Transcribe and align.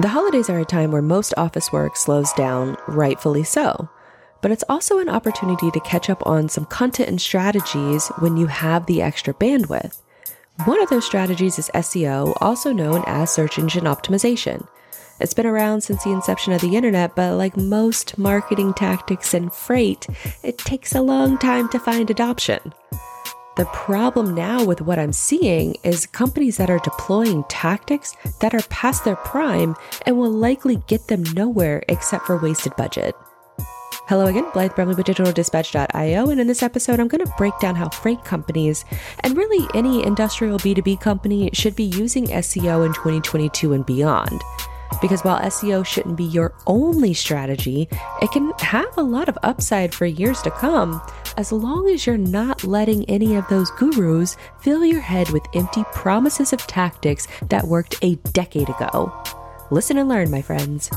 The 0.00 0.08
holidays 0.08 0.50
are 0.50 0.58
a 0.58 0.64
time 0.64 0.90
where 0.90 1.00
most 1.00 1.32
office 1.36 1.70
work 1.72 1.96
slows 1.96 2.32
down, 2.32 2.76
rightfully 2.88 3.44
so. 3.44 3.88
But 4.42 4.50
it's 4.50 4.64
also 4.68 4.98
an 4.98 5.08
opportunity 5.08 5.70
to 5.70 5.80
catch 5.80 6.10
up 6.10 6.26
on 6.26 6.48
some 6.48 6.64
content 6.64 7.08
and 7.08 7.20
strategies 7.20 8.08
when 8.18 8.36
you 8.36 8.48
have 8.48 8.86
the 8.86 9.00
extra 9.00 9.32
bandwidth. 9.32 10.02
One 10.64 10.82
of 10.82 10.90
those 10.90 11.06
strategies 11.06 11.60
is 11.60 11.70
SEO, 11.74 12.36
also 12.40 12.72
known 12.72 13.04
as 13.06 13.30
search 13.30 13.56
engine 13.56 13.84
optimization. 13.84 14.66
It's 15.20 15.32
been 15.32 15.46
around 15.46 15.82
since 15.82 16.02
the 16.02 16.10
inception 16.10 16.52
of 16.52 16.60
the 16.60 16.76
internet, 16.76 17.14
but 17.14 17.36
like 17.36 17.56
most 17.56 18.18
marketing 18.18 18.74
tactics 18.74 19.32
and 19.32 19.52
freight, 19.52 20.08
it 20.42 20.58
takes 20.58 20.94
a 20.94 21.02
long 21.02 21.38
time 21.38 21.68
to 21.68 21.78
find 21.78 22.10
adoption. 22.10 22.74
The 23.56 23.66
problem 23.66 24.34
now 24.34 24.64
with 24.64 24.80
what 24.80 24.98
I'm 24.98 25.12
seeing 25.12 25.76
is 25.84 26.06
companies 26.06 26.56
that 26.56 26.70
are 26.70 26.80
deploying 26.80 27.44
tactics 27.44 28.16
that 28.40 28.52
are 28.52 28.62
past 28.68 29.04
their 29.04 29.14
prime 29.14 29.76
and 30.06 30.18
will 30.18 30.32
likely 30.32 30.82
get 30.88 31.06
them 31.06 31.22
nowhere 31.34 31.84
except 31.88 32.26
for 32.26 32.36
wasted 32.36 32.74
budget. 32.74 33.14
Hello 34.08 34.26
again, 34.26 34.50
Blythe 34.52 34.72
Brumleve 34.72 34.96
with 34.96 35.06
DigitalDispatch.io, 35.06 36.30
and 36.30 36.40
in 36.40 36.48
this 36.48 36.64
episode, 36.64 36.98
I'm 36.98 37.06
going 37.06 37.24
to 37.24 37.32
break 37.38 37.56
down 37.60 37.76
how 37.76 37.90
freight 37.90 38.24
companies 38.24 38.84
and 39.20 39.36
really 39.36 39.68
any 39.72 40.04
industrial 40.04 40.58
B2B 40.58 41.00
company 41.00 41.48
should 41.52 41.76
be 41.76 41.84
using 41.84 42.26
SEO 42.26 42.84
in 42.84 42.92
2022 42.92 43.72
and 43.72 43.86
beyond. 43.86 44.42
Because 45.00 45.22
while 45.22 45.40
SEO 45.42 45.86
shouldn't 45.86 46.16
be 46.16 46.24
your 46.24 46.54
only 46.66 47.14
strategy, 47.14 47.88
it 48.20 48.32
can 48.32 48.50
have 48.58 48.96
a 48.96 49.02
lot 49.02 49.28
of 49.28 49.38
upside 49.44 49.94
for 49.94 50.06
years 50.06 50.42
to 50.42 50.50
come 50.50 51.00
as 51.36 51.52
long 51.52 51.88
as 51.88 52.06
you're 52.06 52.16
not 52.16 52.64
letting 52.64 53.04
any 53.08 53.36
of 53.36 53.46
those 53.48 53.70
gurus 53.72 54.36
fill 54.60 54.84
your 54.84 55.00
head 55.00 55.30
with 55.30 55.46
empty 55.54 55.84
promises 55.92 56.52
of 56.52 56.66
tactics 56.66 57.26
that 57.48 57.66
worked 57.66 57.96
a 58.02 58.16
decade 58.32 58.68
ago. 58.68 59.12
Listen 59.70 59.98
and 59.98 60.08
learn, 60.08 60.30
my 60.30 60.42
friends. 60.42 60.90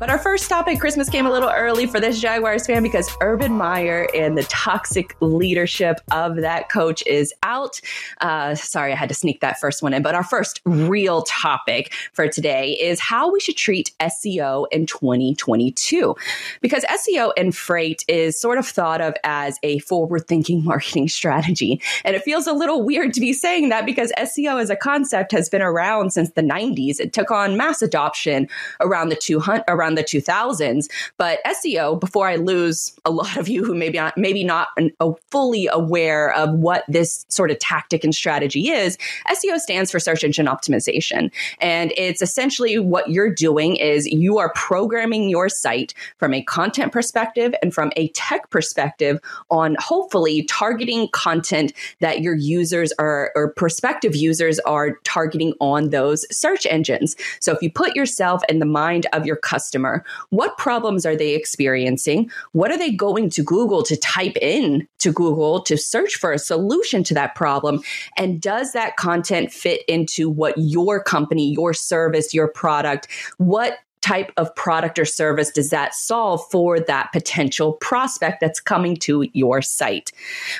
But 0.00 0.08
our 0.08 0.18
first 0.18 0.48
topic, 0.48 0.80
Christmas 0.80 1.10
came 1.10 1.26
a 1.26 1.30
little 1.30 1.50
early 1.50 1.86
for 1.86 2.00
this 2.00 2.18
Jaguars 2.18 2.66
fan 2.66 2.82
because 2.82 3.14
Urban 3.20 3.52
Meyer 3.52 4.08
and 4.14 4.36
the 4.36 4.44
toxic 4.44 5.14
leadership 5.20 6.00
of 6.10 6.36
that 6.36 6.70
coach 6.70 7.06
is 7.06 7.34
out. 7.42 7.78
Uh, 8.22 8.54
sorry, 8.54 8.92
I 8.92 8.96
had 8.96 9.10
to 9.10 9.14
sneak 9.14 9.42
that 9.42 9.60
first 9.60 9.82
one 9.82 9.92
in. 9.92 10.02
But 10.02 10.14
our 10.14 10.24
first 10.24 10.62
real 10.64 11.20
topic 11.24 11.92
for 12.14 12.28
today 12.28 12.78
is 12.80 12.98
how 12.98 13.30
we 13.30 13.40
should 13.40 13.58
treat 13.58 13.92
SEO 14.00 14.64
in 14.72 14.86
2022. 14.86 16.16
Because 16.62 16.82
SEO 16.84 17.32
and 17.36 17.54
freight 17.54 18.02
is 18.08 18.40
sort 18.40 18.56
of 18.56 18.66
thought 18.66 19.02
of 19.02 19.14
as 19.22 19.58
a 19.62 19.80
forward 19.80 20.26
thinking 20.26 20.64
marketing 20.64 21.08
strategy. 21.10 21.78
And 22.06 22.16
it 22.16 22.22
feels 22.22 22.46
a 22.46 22.54
little 22.54 22.82
weird 22.82 23.12
to 23.12 23.20
be 23.20 23.34
saying 23.34 23.68
that 23.68 23.84
because 23.84 24.12
SEO 24.16 24.62
as 24.62 24.70
a 24.70 24.76
concept 24.76 25.30
has 25.32 25.50
been 25.50 25.60
around 25.60 26.14
since 26.14 26.30
the 26.30 26.40
90s. 26.40 27.00
It 27.00 27.12
took 27.12 27.30
on 27.30 27.58
mass 27.58 27.82
adoption 27.82 28.48
around 28.80 29.10
the 29.10 29.16
200, 29.16 29.64
around 29.68 29.89
around 29.90 29.96
the 29.96 30.04
2000s. 30.04 30.88
But 31.16 31.40
SEO, 31.44 31.98
before 31.98 32.28
I 32.28 32.36
lose 32.36 32.94
a 33.04 33.10
lot 33.10 33.36
of 33.36 33.48
you 33.48 33.64
who 33.64 33.74
maybe 33.74 33.98
not, 33.98 34.16
maybe 34.16 34.44
not 34.44 34.68
an, 34.76 34.92
fully 35.30 35.68
aware 35.70 36.32
of 36.34 36.54
what 36.54 36.84
this 36.88 37.24
sort 37.28 37.50
of 37.50 37.58
tactic 37.58 38.04
and 38.04 38.14
strategy 38.14 38.68
is, 38.68 38.96
SEO 39.28 39.58
stands 39.58 39.90
for 39.90 39.98
search 39.98 40.24
engine 40.24 40.46
optimization. 40.46 41.30
And 41.60 41.92
it's 41.96 42.22
essentially 42.22 42.78
what 42.78 43.10
you're 43.10 43.32
doing 43.32 43.76
is 43.76 44.06
you 44.06 44.38
are 44.38 44.52
programming 44.54 45.28
your 45.28 45.48
site 45.48 45.94
from 46.18 46.34
a 46.34 46.42
content 46.42 46.92
perspective 46.92 47.54
and 47.62 47.74
from 47.74 47.92
a 47.96 48.08
tech 48.08 48.50
perspective 48.50 49.18
on 49.50 49.76
hopefully 49.78 50.44
targeting 50.44 51.08
content 51.12 51.72
that 52.00 52.20
your 52.20 52.34
users 52.34 52.92
are 52.98 53.32
or 53.34 53.52
prospective 53.52 54.14
users 54.14 54.58
are 54.60 54.96
targeting 55.04 55.52
on 55.60 55.90
those 55.90 56.26
search 56.34 56.66
engines. 56.66 57.16
So 57.40 57.52
if 57.52 57.62
you 57.62 57.70
put 57.70 57.96
yourself 57.96 58.42
in 58.48 58.58
the 58.58 58.66
mind 58.66 59.06
of 59.12 59.26
your 59.26 59.36
customer, 59.36 59.79
customer. 59.80 60.04
What 60.30 60.58
problems 60.58 61.06
are 61.06 61.16
they 61.16 61.34
experiencing? 61.34 62.30
What 62.52 62.70
are 62.70 62.78
they 62.78 62.90
going 62.92 63.30
to 63.30 63.42
Google 63.42 63.82
to 63.84 63.96
type 63.96 64.36
in 64.40 64.86
to 64.98 65.12
Google 65.12 65.62
to 65.62 65.76
search 65.76 66.16
for 66.16 66.32
a 66.32 66.38
solution 66.38 67.02
to 67.04 67.14
that 67.14 67.34
problem? 67.34 67.80
And 68.16 68.40
does 68.40 68.72
that 68.72 68.96
content 68.96 69.52
fit 69.52 69.82
into 69.88 70.28
what 70.28 70.54
your 70.56 71.02
company, 71.02 71.52
your 71.52 71.74
service, 71.74 72.34
your 72.34 72.48
product, 72.48 73.08
what 73.38 73.78
type 74.00 74.32
of 74.36 74.54
product 74.54 74.98
or 74.98 75.04
service 75.04 75.50
does 75.50 75.70
that 75.70 75.94
solve 75.94 76.42
for 76.50 76.80
that 76.80 77.10
potential 77.12 77.74
prospect 77.74 78.40
that's 78.40 78.60
coming 78.60 78.96
to 78.96 79.26
your 79.32 79.60
site? 79.62 80.10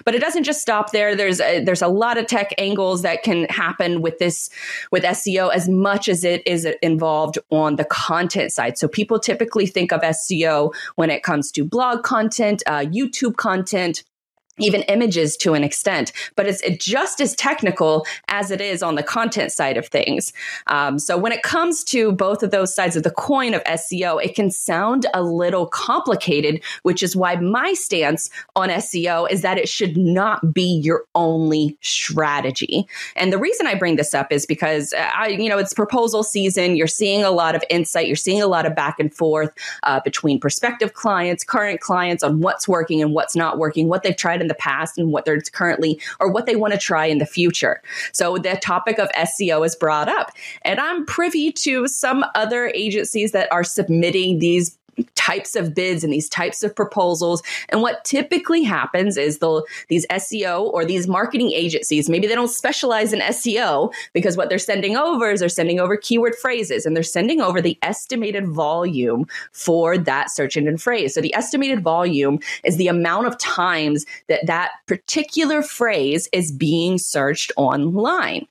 But 0.05 0.15
it 0.15 0.21
doesn't 0.21 0.45
just 0.45 0.61
stop 0.61 0.93
there. 0.93 1.17
There's 1.17 1.41
a, 1.41 1.63
there's 1.65 1.83
a 1.83 1.89
lot 1.89 2.19
of 2.19 2.27
tech 2.27 2.53
angles 2.59 3.03
that 3.03 3.23
can 3.23 3.45
happen 3.49 4.03
with 4.03 4.19
this 4.19 4.51
with 4.91 5.05
SEO 5.05 5.53
as 5.53 5.69
much 5.69 6.09
as 6.09 6.25
it 6.25 6.43
is 6.47 6.67
involved 6.83 7.39
on 7.51 7.77
the 7.77 7.85
content 7.85 8.53
side. 8.53 8.79
So 8.79 8.89
people 8.89 9.19
typically 9.19 9.67
think 9.67 9.93
of 9.93 10.01
SEO 10.03 10.75
when 10.97 11.11
it 11.11 11.23
comes 11.23 11.51
to 11.53 11.65
blog 11.65 12.03
content 12.03 12.63
uh, 12.67 12.81
YouTube 12.81 13.37
content 13.37 14.05
even 14.61 14.83
images 14.83 15.37
to 15.39 15.55
an 15.55 15.65
extent, 15.65 16.13
but 16.37 16.47
it's 16.47 16.63
just 16.85 17.21
as 17.21 17.35
technical 17.35 18.07
as 18.29 18.51
it 18.51 18.61
is 18.61 18.83
on 18.83 18.95
the 18.95 19.03
content 19.03 19.53
side 19.53 19.77
of 19.77 19.87
things. 19.87 20.33
Um, 20.67 20.99
so 20.99 21.17
when 21.17 21.33
it 21.33 21.43
comes 21.43 21.85
to 21.85 22.13
both 22.13 22.43
of 22.43 22.51
those 22.51 22.75
sides 22.75 22.97
of 22.97 23.03
the 23.03 23.11
coin 23.11 23.55
of 23.55 23.63
SEO, 23.65 24.23
it 24.23 24.35
can 24.35 24.51
sound 24.51 25.07
a 25.15 25.23
little 25.23 25.67
complicated, 25.67 26.63
which 26.83 27.03
is 27.03 27.17
why 27.17 27.37
my 27.37 27.73
stance 27.73 28.31
on 28.57 28.69
SEO 28.69 29.31
is 29.31 29.43
that 29.43 29.59
it 29.59 29.69
should 29.69 29.97
not 29.97 30.53
be 30.53 30.81
your 30.83 31.05
only 31.15 31.77
strategy. 31.81 32.87
And 33.17 33.33
the 33.33 33.39
reason 33.39 33.67
I 33.67 33.75
bring 33.75 33.97
this 33.97 34.15
up 34.15 34.33
is 34.33 34.47
because 34.47 34.93
uh, 34.93 35.11
I, 35.15 35.29
you 35.29 35.49
know, 35.49 35.59
it's 35.59 35.75
proposal 35.75 36.23
season. 36.23 36.77
You're 36.77 36.87
seeing 36.87 37.25
a 37.25 37.31
lot 37.31 37.55
of 37.55 37.65
insight. 37.71 38.07
You're 38.07 38.17
seeing 38.17 38.43
a 38.43 38.47
lot 38.47 38.67
of 38.67 38.75
back 38.75 38.99
and 38.99 39.13
forth 39.15 39.53
uh, 39.83 40.01
between 40.01 40.41
prospective 40.41 40.95
clients, 40.95 41.45
current 41.45 41.81
clients 41.81 42.23
on 42.23 42.41
what's 42.41 42.69
working 42.69 43.03
and 43.03 43.13
what's 43.13 43.37
not 43.37 43.59
working, 43.59 43.89
what 43.89 44.03
they've 44.03 44.17
tried 44.17 44.41
in 44.41 44.49
the 44.51 44.55
past 44.55 44.99
and 44.99 45.13
what 45.13 45.25
they're 45.25 45.41
currently 45.53 45.99
or 46.21 46.31
what 46.31 46.45
they 46.45 46.57
want 46.57 46.75
to 46.75 46.79
try 46.79 47.07
in 47.07 47.19
the 47.19 47.27
future. 47.27 47.81
So 48.13 48.37
the 48.37 48.57
topic 48.57 48.99
of 48.99 49.09
SEO 49.13 49.65
is 49.65 49.75
brought 49.75 50.09
up. 50.09 50.33
And 50.63 50.79
I'm 50.79 51.07
privy 51.07 51.53
to 51.53 51.89
some 51.89 52.25
other 52.35 52.71
agencies 52.75 53.33
that 53.33 53.51
are 53.53 53.65
submitting 53.65 54.41
these 54.41 54.77
types 55.15 55.57
of 55.57 55.75
bids 55.75 56.05
and 56.05 56.13
these 56.13 56.29
types 56.29 56.63
of 56.63 56.75
proposals. 56.75 57.43
And 57.69 57.83
what 57.83 58.05
typically 58.05 58.63
happens 58.63 59.17
is 59.17 59.39
they'll 59.39 59.65
these 59.89 60.07
SEO 60.09 60.73
or 60.73 60.85
these 60.85 61.07
marketing 61.07 61.53
agencies, 61.53 62.09
maybe 62.09 62.27
they 62.27 62.35
don't 62.35 62.49
specialize 62.49 63.13
in 63.13 63.21
SEO 63.21 63.93
because 64.13 64.37
what 64.37 64.49
they're 64.49 64.59
sending 64.59 64.97
over 64.97 65.31
is 65.31 65.41
they're 65.41 65.49
sending 65.49 65.81
over 65.81 65.97
keyword 65.97 66.35
phrases 66.35 66.87
and 66.87 66.97
they're 66.97 67.03
sending 67.03 67.41
over 67.41 67.61
the 67.61 67.79
estimated 67.83 68.49
volume 68.49 69.27
for 69.53 69.99
that 69.99 70.31
search 70.31 70.57
engine 70.57 70.79
phrase. 70.79 71.15
So 71.15 71.21
the 71.21 71.35
estimated 71.35 71.83
volume 71.83 72.39
is 72.65 72.77
the 72.77 72.89
amount 72.89 73.27
of 73.27 73.39
times 73.39 74.07
that 74.29 74.47
that 74.47 74.73
particular 74.87 75.63
phrase 75.63 76.29
is 76.33 76.53
being 76.53 76.99
searched 76.99 77.53
online. 77.57 78.47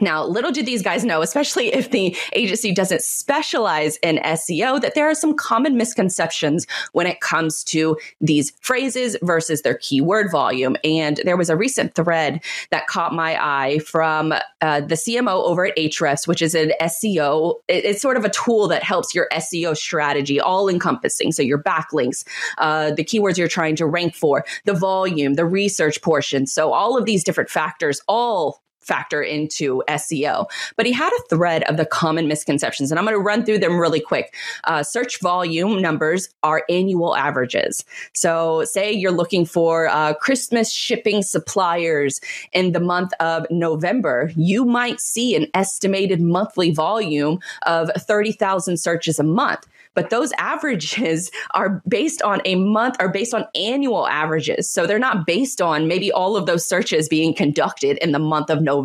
Now, 0.00 0.24
little 0.24 0.50
do 0.50 0.62
these 0.62 0.82
guys 0.82 1.04
know, 1.04 1.22
especially 1.22 1.72
if 1.72 1.90
the 1.90 2.16
agency 2.32 2.72
doesn't 2.72 3.02
specialize 3.02 3.96
in 3.98 4.16
SEO, 4.16 4.80
that 4.80 4.94
there 4.94 5.08
are 5.08 5.14
some 5.14 5.34
common 5.34 5.76
misconceptions 5.76 6.66
when 6.92 7.06
it 7.06 7.20
comes 7.20 7.62
to 7.64 7.96
these 8.20 8.52
phrases 8.60 9.16
versus 9.22 9.62
their 9.62 9.74
keyword 9.74 10.30
volume. 10.30 10.76
And 10.84 11.20
there 11.24 11.36
was 11.36 11.50
a 11.50 11.56
recent 11.56 11.94
thread 11.94 12.42
that 12.70 12.86
caught 12.86 13.14
my 13.14 13.36
eye 13.40 13.78
from 13.80 14.32
uh, 14.60 14.80
the 14.80 14.94
CMO 14.94 15.44
over 15.44 15.66
at 15.66 15.76
Ahrefs, 15.76 16.26
which 16.26 16.42
is 16.42 16.54
an 16.54 16.72
SEO. 16.80 17.56
It's 17.68 18.02
sort 18.02 18.16
of 18.16 18.24
a 18.24 18.30
tool 18.30 18.68
that 18.68 18.82
helps 18.82 19.14
your 19.14 19.28
SEO 19.32 19.76
strategy, 19.76 20.40
all 20.40 20.68
encompassing. 20.68 21.32
So 21.32 21.42
your 21.42 21.62
backlinks, 21.62 22.24
uh, 22.58 22.92
the 22.92 23.04
keywords 23.04 23.36
you're 23.36 23.48
trying 23.48 23.76
to 23.76 23.86
rank 23.86 24.14
for, 24.14 24.44
the 24.64 24.74
volume, 24.74 25.34
the 25.34 25.46
research 25.46 26.00
portion. 26.02 26.46
So 26.46 26.72
all 26.72 26.96
of 26.96 27.04
these 27.04 27.24
different 27.24 27.50
factors 27.50 28.00
all 28.08 28.62
factor 28.90 29.22
into 29.22 29.84
SEO. 29.88 30.46
But 30.76 30.84
he 30.84 30.92
had 30.92 31.12
a 31.12 31.28
thread 31.28 31.62
of 31.70 31.76
the 31.76 31.86
common 31.86 32.26
misconceptions, 32.26 32.90
and 32.90 32.98
I'm 32.98 33.04
going 33.04 33.16
to 33.16 33.22
run 33.22 33.44
through 33.44 33.60
them 33.60 33.78
really 33.78 34.00
quick. 34.00 34.34
Uh, 34.64 34.82
search 34.82 35.20
volume 35.20 35.80
numbers 35.80 36.28
are 36.42 36.64
annual 36.68 37.14
averages. 37.14 37.84
So, 38.14 38.64
say 38.64 38.90
you're 38.90 39.12
looking 39.12 39.44
for 39.46 39.86
uh, 39.86 40.14
Christmas 40.14 40.72
shipping 40.72 41.22
suppliers 41.22 42.20
in 42.52 42.72
the 42.72 42.80
month 42.80 43.12
of 43.20 43.46
November, 43.50 44.32
you 44.34 44.64
might 44.64 45.00
see 45.00 45.36
an 45.36 45.46
estimated 45.54 46.20
monthly 46.20 46.72
volume 46.72 47.38
of 47.66 47.90
30,000 47.96 48.76
searches 48.78 49.20
a 49.20 49.24
month. 49.24 49.66
but 49.94 50.10
those 50.10 50.32
averages 50.38 51.30
are 51.54 51.82
based 51.86 52.22
on 52.22 52.40
a 52.44 52.54
month, 52.54 52.96
are 53.00 53.08
based 53.08 53.34
on 53.34 53.44
annual 53.54 54.06
averages. 54.06 54.70
So 54.70 54.86
they're 54.86 54.98
not 54.98 55.26
based 55.26 55.60
on 55.60 55.88
maybe 55.88 56.10
all 56.12 56.36
of 56.36 56.46
those 56.46 56.66
searches 56.66 57.08
being 57.08 57.34
conducted 57.34 57.98
in 57.98 58.12
the 58.12 58.18
month 58.18 58.50
of 58.50 58.62
November. 58.62 58.79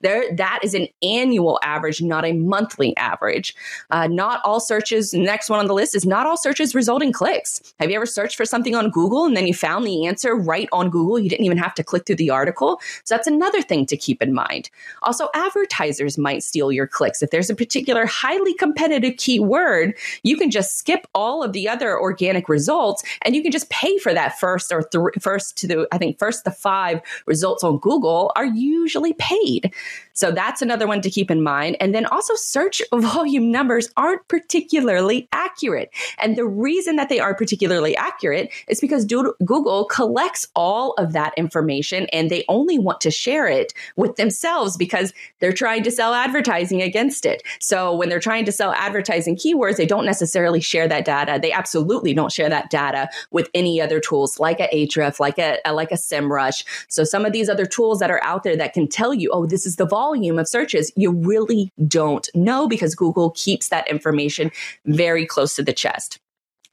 There, 0.00 0.34
that 0.36 0.60
is 0.62 0.74
an 0.74 0.88
annual 1.02 1.58
average, 1.62 2.02
not 2.02 2.24
a 2.24 2.32
monthly 2.32 2.96
average. 2.96 3.54
Uh, 3.90 4.06
not 4.06 4.40
all 4.44 4.60
searches, 4.60 5.12
next 5.14 5.48
one 5.48 5.58
on 5.58 5.66
the 5.66 5.74
list 5.74 5.94
is 5.94 6.06
not 6.06 6.26
all 6.26 6.36
searches 6.36 6.74
result 6.74 7.02
in 7.02 7.12
clicks. 7.12 7.74
Have 7.80 7.90
you 7.90 7.96
ever 7.96 8.06
searched 8.06 8.36
for 8.36 8.44
something 8.44 8.74
on 8.74 8.90
Google 8.90 9.24
and 9.24 9.36
then 9.36 9.46
you 9.46 9.54
found 9.54 9.86
the 9.86 10.06
answer 10.06 10.34
right 10.34 10.68
on 10.72 10.90
Google? 10.90 11.18
You 11.18 11.28
didn't 11.28 11.46
even 11.46 11.58
have 11.58 11.74
to 11.74 11.84
click 11.84 12.06
through 12.06 12.16
the 12.16 12.30
article. 12.30 12.80
So 13.04 13.14
that's 13.14 13.26
another 13.26 13.62
thing 13.62 13.86
to 13.86 13.96
keep 13.96 14.22
in 14.22 14.32
mind. 14.32 14.70
Also, 15.02 15.28
advertisers 15.34 16.18
might 16.18 16.42
steal 16.42 16.72
your 16.72 16.86
clicks. 16.86 17.22
If 17.22 17.30
there's 17.30 17.50
a 17.50 17.54
particular 17.54 18.06
highly 18.06 18.54
competitive 18.54 19.16
keyword, 19.16 19.94
you 20.22 20.36
can 20.36 20.50
just 20.50 20.78
skip 20.78 21.06
all 21.14 21.42
of 21.42 21.52
the 21.52 21.68
other 21.68 21.98
organic 21.98 22.48
results 22.48 23.02
and 23.22 23.34
you 23.34 23.42
can 23.42 23.52
just 23.52 23.70
pay 23.70 23.98
for 23.98 24.14
that 24.14 24.38
first 24.38 24.72
or 24.72 24.82
th- 24.82 25.20
first 25.20 25.56
to 25.58 25.66
the, 25.66 25.88
I 25.92 25.98
think, 25.98 26.18
first 26.18 26.44
the 26.44 26.50
five 26.50 27.00
results 27.26 27.64
on 27.64 27.78
Google 27.78 28.32
are 28.36 28.44
usually 28.44 28.91
paid. 29.14 29.72
So 30.14 30.30
that's 30.30 30.62
another 30.62 30.86
one 30.86 31.00
to 31.02 31.10
keep 31.10 31.30
in 31.30 31.42
mind. 31.42 31.76
And 31.80 31.94
then 31.94 32.06
also 32.06 32.34
search 32.34 32.82
volume 32.94 33.50
numbers 33.50 33.90
aren't 33.96 34.26
particularly 34.28 35.28
accurate. 35.32 35.90
And 36.18 36.36
the 36.36 36.46
reason 36.46 36.96
that 36.96 37.08
they 37.08 37.18
aren't 37.18 37.38
particularly 37.38 37.96
accurate 37.96 38.50
is 38.68 38.80
because 38.80 39.04
Google 39.04 39.84
collects 39.86 40.46
all 40.54 40.92
of 40.94 41.12
that 41.12 41.32
information 41.36 42.06
and 42.12 42.30
they 42.30 42.44
only 42.48 42.78
want 42.78 43.00
to 43.02 43.10
share 43.10 43.48
it 43.48 43.72
with 43.96 44.16
themselves 44.16 44.76
because 44.76 45.12
they're 45.40 45.52
trying 45.52 45.82
to 45.84 45.90
sell 45.90 46.14
advertising 46.14 46.82
against 46.82 47.24
it. 47.24 47.42
So 47.58 47.94
when 47.94 48.08
they're 48.08 48.20
trying 48.20 48.44
to 48.44 48.52
sell 48.52 48.72
advertising 48.72 49.36
keywords, 49.36 49.76
they 49.76 49.86
don't 49.86 50.04
necessarily 50.04 50.60
share 50.60 50.88
that 50.88 51.04
data. 51.04 51.38
They 51.40 51.52
absolutely 51.52 52.14
don't 52.14 52.32
share 52.32 52.48
that 52.48 52.70
data 52.70 53.08
with 53.30 53.48
any 53.54 53.80
other 53.80 54.00
tools 54.00 54.38
like 54.38 54.60
a 54.60 54.68
Ahrefs, 54.72 55.20
like 55.20 55.38
a 55.38 55.58
like 55.70 55.92
a 55.92 55.96
SEMrush. 55.96 56.64
So 56.88 57.04
some 57.04 57.24
of 57.24 57.32
these 57.32 57.48
other 57.48 57.66
tools 57.66 57.98
that 58.00 58.10
are 58.10 58.22
out 58.22 58.42
there 58.42 58.56
that 58.56 58.72
can 58.72 58.81
tell 58.88 59.12
you, 59.14 59.30
oh, 59.32 59.46
this 59.46 59.66
is 59.66 59.76
the 59.76 59.86
volume 59.86 60.38
of 60.38 60.48
searches, 60.48 60.92
you 60.96 61.12
really 61.12 61.70
don't 61.86 62.28
know 62.34 62.68
because 62.68 62.94
Google 62.94 63.30
keeps 63.32 63.68
that 63.68 63.88
information 63.88 64.50
very 64.86 65.26
close 65.26 65.54
to 65.56 65.62
the 65.62 65.72
chest. 65.72 66.18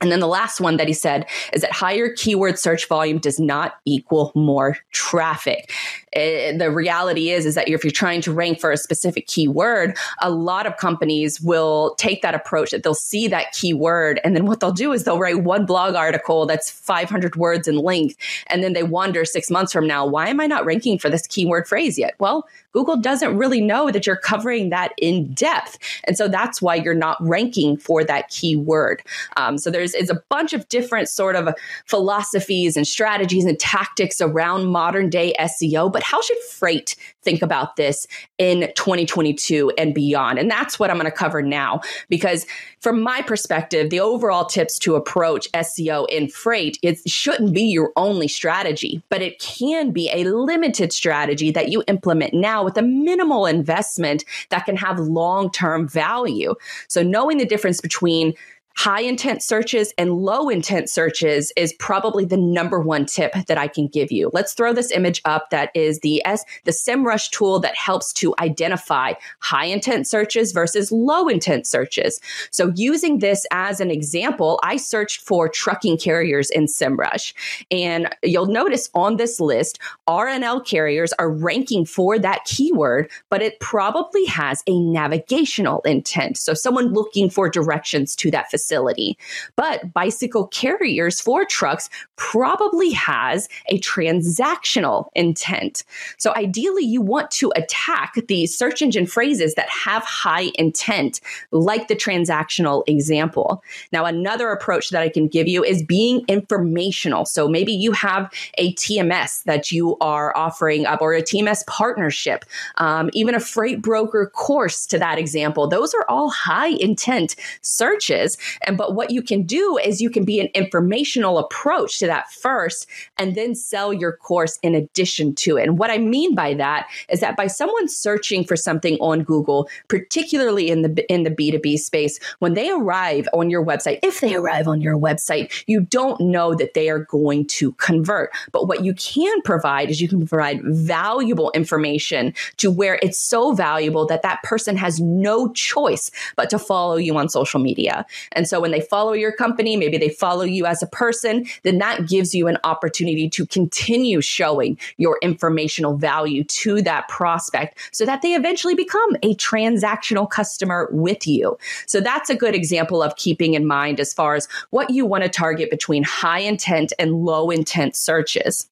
And 0.01 0.11
then 0.11 0.19
the 0.19 0.27
last 0.27 0.61
one 0.61 0.77
that 0.77 0.87
he 0.87 0.93
said 0.93 1.25
is 1.51 1.61
that 1.61 1.73
higher 1.73 2.09
keyword 2.09 2.57
search 2.57 2.87
volume 2.87 3.17
does 3.17 3.39
not 3.39 3.79
equal 3.85 4.31
more 4.33 4.77
traffic. 4.91 5.73
It, 6.13 6.55
eh, 6.55 6.57
the 6.57 6.71
reality 6.71 7.29
is, 7.31 7.45
is 7.45 7.55
that 7.55 7.67
if 7.67 7.83
you're 7.83 7.91
trying 7.91 8.21
to 8.21 8.31
rank 8.31 8.59
for 8.59 8.71
a 8.71 8.77
specific 8.77 9.27
keyword, 9.27 9.97
a 10.21 10.29
lot 10.29 10.65
of 10.65 10.77
companies 10.77 11.41
will 11.41 11.95
take 11.95 12.21
that 12.21 12.33
approach 12.33 12.71
that 12.71 12.83
they'll 12.83 12.93
see 12.93 13.27
that 13.27 13.51
keyword. 13.51 14.21
And 14.23 14.35
then 14.35 14.45
what 14.45 14.61
they'll 14.61 14.71
do 14.71 14.93
is 14.93 15.03
they'll 15.03 15.19
write 15.19 15.43
one 15.43 15.65
blog 15.65 15.95
article 15.95 16.45
that's 16.45 16.71
500 16.71 17.35
words 17.35 17.67
in 17.67 17.77
length. 17.77 18.15
And 18.47 18.63
then 18.63 18.73
they 18.73 18.83
wonder 18.83 19.25
six 19.25 19.51
months 19.51 19.73
from 19.73 19.85
now, 19.85 20.05
why 20.05 20.29
am 20.29 20.39
I 20.39 20.47
not 20.47 20.65
ranking 20.65 20.97
for 20.97 21.09
this 21.09 21.27
keyword 21.27 21.67
phrase 21.67 21.97
yet? 21.97 22.15
Well, 22.19 22.47
Google 22.71 22.97
doesn't 22.97 23.37
really 23.37 23.61
know 23.61 23.91
that 23.91 24.05
you're 24.05 24.15
covering 24.15 24.69
that 24.69 24.93
in 24.97 25.33
depth. 25.33 25.77
And 26.05 26.17
so 26.17 26.27
that's 26.27 26.61
why 26.61 26.75
you're 26.75 26.93
not 26.93 27.17
ranking 27.19 27.77
for 27.77 28.03
that 28.03 28.29
keyword. 28.29 29.01
Um, 29.37 29.57
so 29.57 29.71
there's 29.71 29.93
it's 29.93 30.09
a 30.09 30.21
bunch 30.29 30.53
of 30.53 30.67
different 30.69 31.09
sort 31.09 31.35
of 31.35 31.53
philosophies 31.85 32.77
and 32.77 32.87
strategies 32.87 33.45
and 33.45 33.59
tactics 33.59 34.21
around 34.21 34.67
modern 34.67 35.09
day 35.09 35.33
SEO. 35.39 35.91
But 35.91 36.03
how 36.03 36.21
should 36.21 36.37
freight 36.49 36.95
think 37.21 37.41
about 37.41 37.75
this 37.75 38.07
in 38.37 38.71
2022 38.75 39.71
and 39.77 39.93
beyond? 39.93 40.39
And 40.39 40.49
that's 40.49 40.79
what 40.79 40.89
I'm 40.89 40.97
going 40.97 41.05
to 41.05 41.15
cover 41.15 41.41
now 41.41 41.81
because 42.09 42.45
from 42.79 43.01
my 43.01 43.21
perspective, 43.21 43.89
the 43.89 43.99
overall 43.99 44.45
tips 44.45 44.79
to 44.79 44.95
approach 44.95 45.51
SEO 45.51 46.07
in 46.09 46.29
freight, 46.29 46.77
it 46.81 46.97
shouldn't 47.07 47.53
be 47.53 47.63
your 47.63 47.91
only 47.97 48.27
strategy, 48.27 49.01
but 49.09 49.21
it 49.21 49.39
can 49.39 49.91
be 49.91 50.09
a 50.13 50.23
limited 50.23 50.93
strategy 50.93 51.51
that 51.51 51.69
you 51.69 51.83
implement 51.87 52.33
now 52.33 52.63
with 52.63 52.77
a 52.77 52.81
minimal 52.81 53.45
investment 53.45 54.23
that 54.49 54.65
can 54.65 54.77
have 54.77 54.99
long 54.99 55.51
term 55.51 55.87
value. 55.87 56.55
So 56.87 57.03
knowing 57.03 57.37
the 57.37 57.45
difference 57.45 57.81
between 57.81 58.33
high 58.75 59.01
intent 59.01 59.43
searches 59.43 59.93
and 59.97 60.13
low 60.13 60.47
intent 60.47 60.89
searches 60.89 61.51
is 61.57 61.73
probably 61.79 62.23
the 62.23 62.37
number 62.37 62.79
one 62.79 63.05
tip 63.05 63.33
that 63.47 63.57
I 63.57 63.67
can 63.67 63.87
give 63.87 64.09
you. 64.09 64.31
Let's 64.33 64.53
throw 64.53 64.71
this 64.71 64.89
image 64.91 65.21
up 65.25 65.49
that 65.49 65.69
is 65.75 65.99
the 65.99 66.25
S 66.25 66.45
the 66.63 66.71
SEMrush 66.71 67.29
tool 67.31 67.59
that 67.59 67.75
helps 67.75 68.13
to 68.13 68.33
identify 68.39 69.13
high 69.39 69.65
intent 69.65 70.07
searches 70.07 70.53
versus 70.53 70.93
low 70.93 71.27
intent 71.27 71.67
searches. 71.67 72.21
So 72.51 72.71
using 72.75 73.19
this 73.19 73.45
as 73.51 73.81
an 73.81 73.91
example, 73.91 74.61
I 74.63 74.77
searched 74.77 75.21
for 75.21 75.49
trucking 75.49 75.97
carriers 75.97 76.49
in 76.49 76.65
SEMrush 76.65 77.33
and 77.71 78.15
you'll 78.23 78.45
notice 78.45 78.89
on 78.93 79.17
this 79.17 79.41
list 79.41 79.79
RNL 80.07 80.65
carriers 80.65 81.11
are 81.19 81.29
ranking 81.29 81.85
for 81.85 82.17
that 82.19 82.45
keyword, 82.45 83.11
but 83.29 83.41
it 83.41 83.59
probably 83.59 84.25
has 84.25 84.63
a 84.67 84.79
navigational 84.79 85.81
intent. 85.81 86.37
So 86.37 86.53
someone 86.53 86.93
looking 86.93 87.29
for 87.29 87.49
directions 87.49 88.15
to 88.17 88.31
that 88.31 88.49
facility 88.49 88.58
facility. 88.59 89.17
But 89.55 89.93
bicycle 89.93 90.47
carriers 90.47 91.21
for 91.21 91.45
trucks 91.45 91.89
probably 92.17 92.91
has 92.91 93.47
a 93.67 93.79
transactional 93.79 95.07
intent. 95.15 95.85
So 96.17 96.33
ideally, 96.35 96.83
you 96.83 97.01
want 97.01 97.31
to 97.31 97.51
attack 97.55 98.15
the 98.27 98.45
search 98.45 98.81
engine 98.81 99.05
phrases 99.05 99.55
that 99.55 99.69
have 99.69 100.03
high 100.03 100.51
intent, 100.55 101.21
like 101.51 101.87
the 101.87 101.95
transactional 101.95 102.83
example. 102.87 103.63
Now, 103.93 104.05
another 104.05 104.49
approach 104.49 104.89
that 104.89 105.01
I 105.01 105.09
can 105.09 105.27
give 105.27 105.47
you 105.47 105.63
is 105.63 105.81
being 105.81 106.25
informational. 106.27 107.25
So 107.25 107.47
maybe 107.47 107.71
you 107.71 107.93
have 107.93 108.31
a 108.57 108.73
TMS 108.73 109.43
that 109.43 109.71
you 109.71 109.95
are 110.01 110.35
offering 110.35 110.85
up 110.85 111.01
or 111.01 111.13
a 111.13 111.21
TMS 111.21 111.65
partnership, 111.67 112.43
um, 112.75 113.09
even 113.13 113.35
a 113.35 113.39
freight 113.39 113.81
broker 113.81 114.29
course 114.35 114.85
to 114.87 114.99
that 114.99 115.17
example. 115.17 115.67
Those 115.67 115.93
are 115.93 116.05
all 116.09 116.29
high 116.29 116.75
intent 116.79 117.35
searches. 117.61 118.37
And 118.65 118.77
but 118.77 118.95
what 118.95 119.11
you 119.11 119.21
can 119.21 119.43
do 119.43 119.77
is 119.77 120.01
you 120.01 120.09
can 120.09 120.25
be 120.25 120.39
an 120.39 120.47
informational 120.53 121.37
approach 121.37 121.99
to 121.99 122.07
that 122.07 122.31
first 122.31 122.87
and 123.17 123.35
then 123.35 123.55
sell 123.55 123.93
your 123.93 124.15
course 124.15 124.57
in 124.63 124.75
addition 124.75 125.35
to 125.35 125.57
it. 125.57 125.67
And 125.67 125.77
what 125.77 125.91
I 125.91 125.97
mean 125.97 126.35
by 126.35 126.53
that 126.55 126.87
is 127.09 127.19
that 127.19 127.35
by 127.35 127.47
someone 127.47 127.87
searching 127.87 128.43
for 128.43 128.55
something 128.55 128.97
on 128.99 129.23
Google, 129.23 129.69
particularly 129.87 130.69
in 130.69 130.81
the 130.81 131.05
in 131.11 131.23
the 131.23 131.31
B2B 131.31 131.79
space, 131.79 132.19
when 132.39 132.53
they 132.53 132.69
arrive 132.69 133.27
on 133.33 133.49
your 133.49 133.65
website, 133.65 133.99
if 134.03 134.21
they 134.21 134.35
arrive 134.35 134.67
on 134.67 134.81
your 134.81 134.97
website, 134.97 135.63
you 135.67 135.81
don't 135.81 136.19
know 136.19 136.53
that 136.55 136.73
they 136.73 136.89
are 136.89 136.99
going 137.05 137.45
to 137.47 137.71
convert. 137.73 138.31
But 138.51 138.67
what 138.67 138.83
you 138.83 138.93
can 138.93 139.41
provide 139.41 139.89
is 139.89 140.01
you 140.01 140.07
can 140.07 140.25
provide 140.25 140.61
valuable 140.63 141.51
information 141.51 142.33
to 142.57 142.71
where 142.71 142.99
it's 143.01 143.17
so 143.17 143.53
valuable 143.53 144.05
that 144.07 144.21
that 144.21 144.41
person 144.43 144.77
has 144.77 144.99
no 144.99 145.51
choice 145.53 146.11
but 146.35 146.49
to 146.49 146.59
follow 146.59 146.95
you 146.95 147.17
on 147.17 147.29
social 147.29 147.59
media. 147.59 148.05
And 148.39 148.47
so 148.47 148.61
when 148.61 148.71
they 148.71 148.79
follow 148.79 149.11
your 149.11 149.33
company, 149.33 149.75
maybe 149.75 149.97
they 149.97 150.07
follow 150.07 150.43
you 150.45 150.65
as 150.65 150.81
a 150.81 150.87
person, 150.87 151.45
then 151.63 151.77
that 151.79 152.07
gives 152.07 152.33
you 152.33 152.47
an 152.47 152.57
opportunity 152.63 153.29
to 153.31 153.45
continue 153.45 154.21
showing 154.21 154.77
your 154.95 155.19
informational 155.21 155.97
value 155.97 156.45
to 156.45 156.81
that 156.83 157.09
prospect 157.09 157.77
so 157.91 158.05
that 158.05 158.21
they 158.21 158.35
eventually 158.35 158.75
become 158.75 159.17
a 159.23 159.35
transactional 159.35 160.29
customer 160.29 160.87
with 160.93 161.27
you. 161.27 161.57
So 161.85 161.99
that's 161.99 162.29
a 162.29 162.35
good 162.35 162.55
example 162.55 163.03
of 163.03 163.17
keeping 163.17 163.55
in 163.55 163.67
mind 163.67 163.99
as 163.99 164.13
far 164.13 164.35
as 164.35 164.47
what 164.69 164.89
you 164.89 165.05
want 165.05 165.25
to 165.25 165.29
target 165.29 165.69
between 165.69 166.03
high 166.03 166.39
intent 166.39 166.93
and 166.97 167.25
low 167.25 167.49
intent 167.49 167.97
searches. 167.97 168.69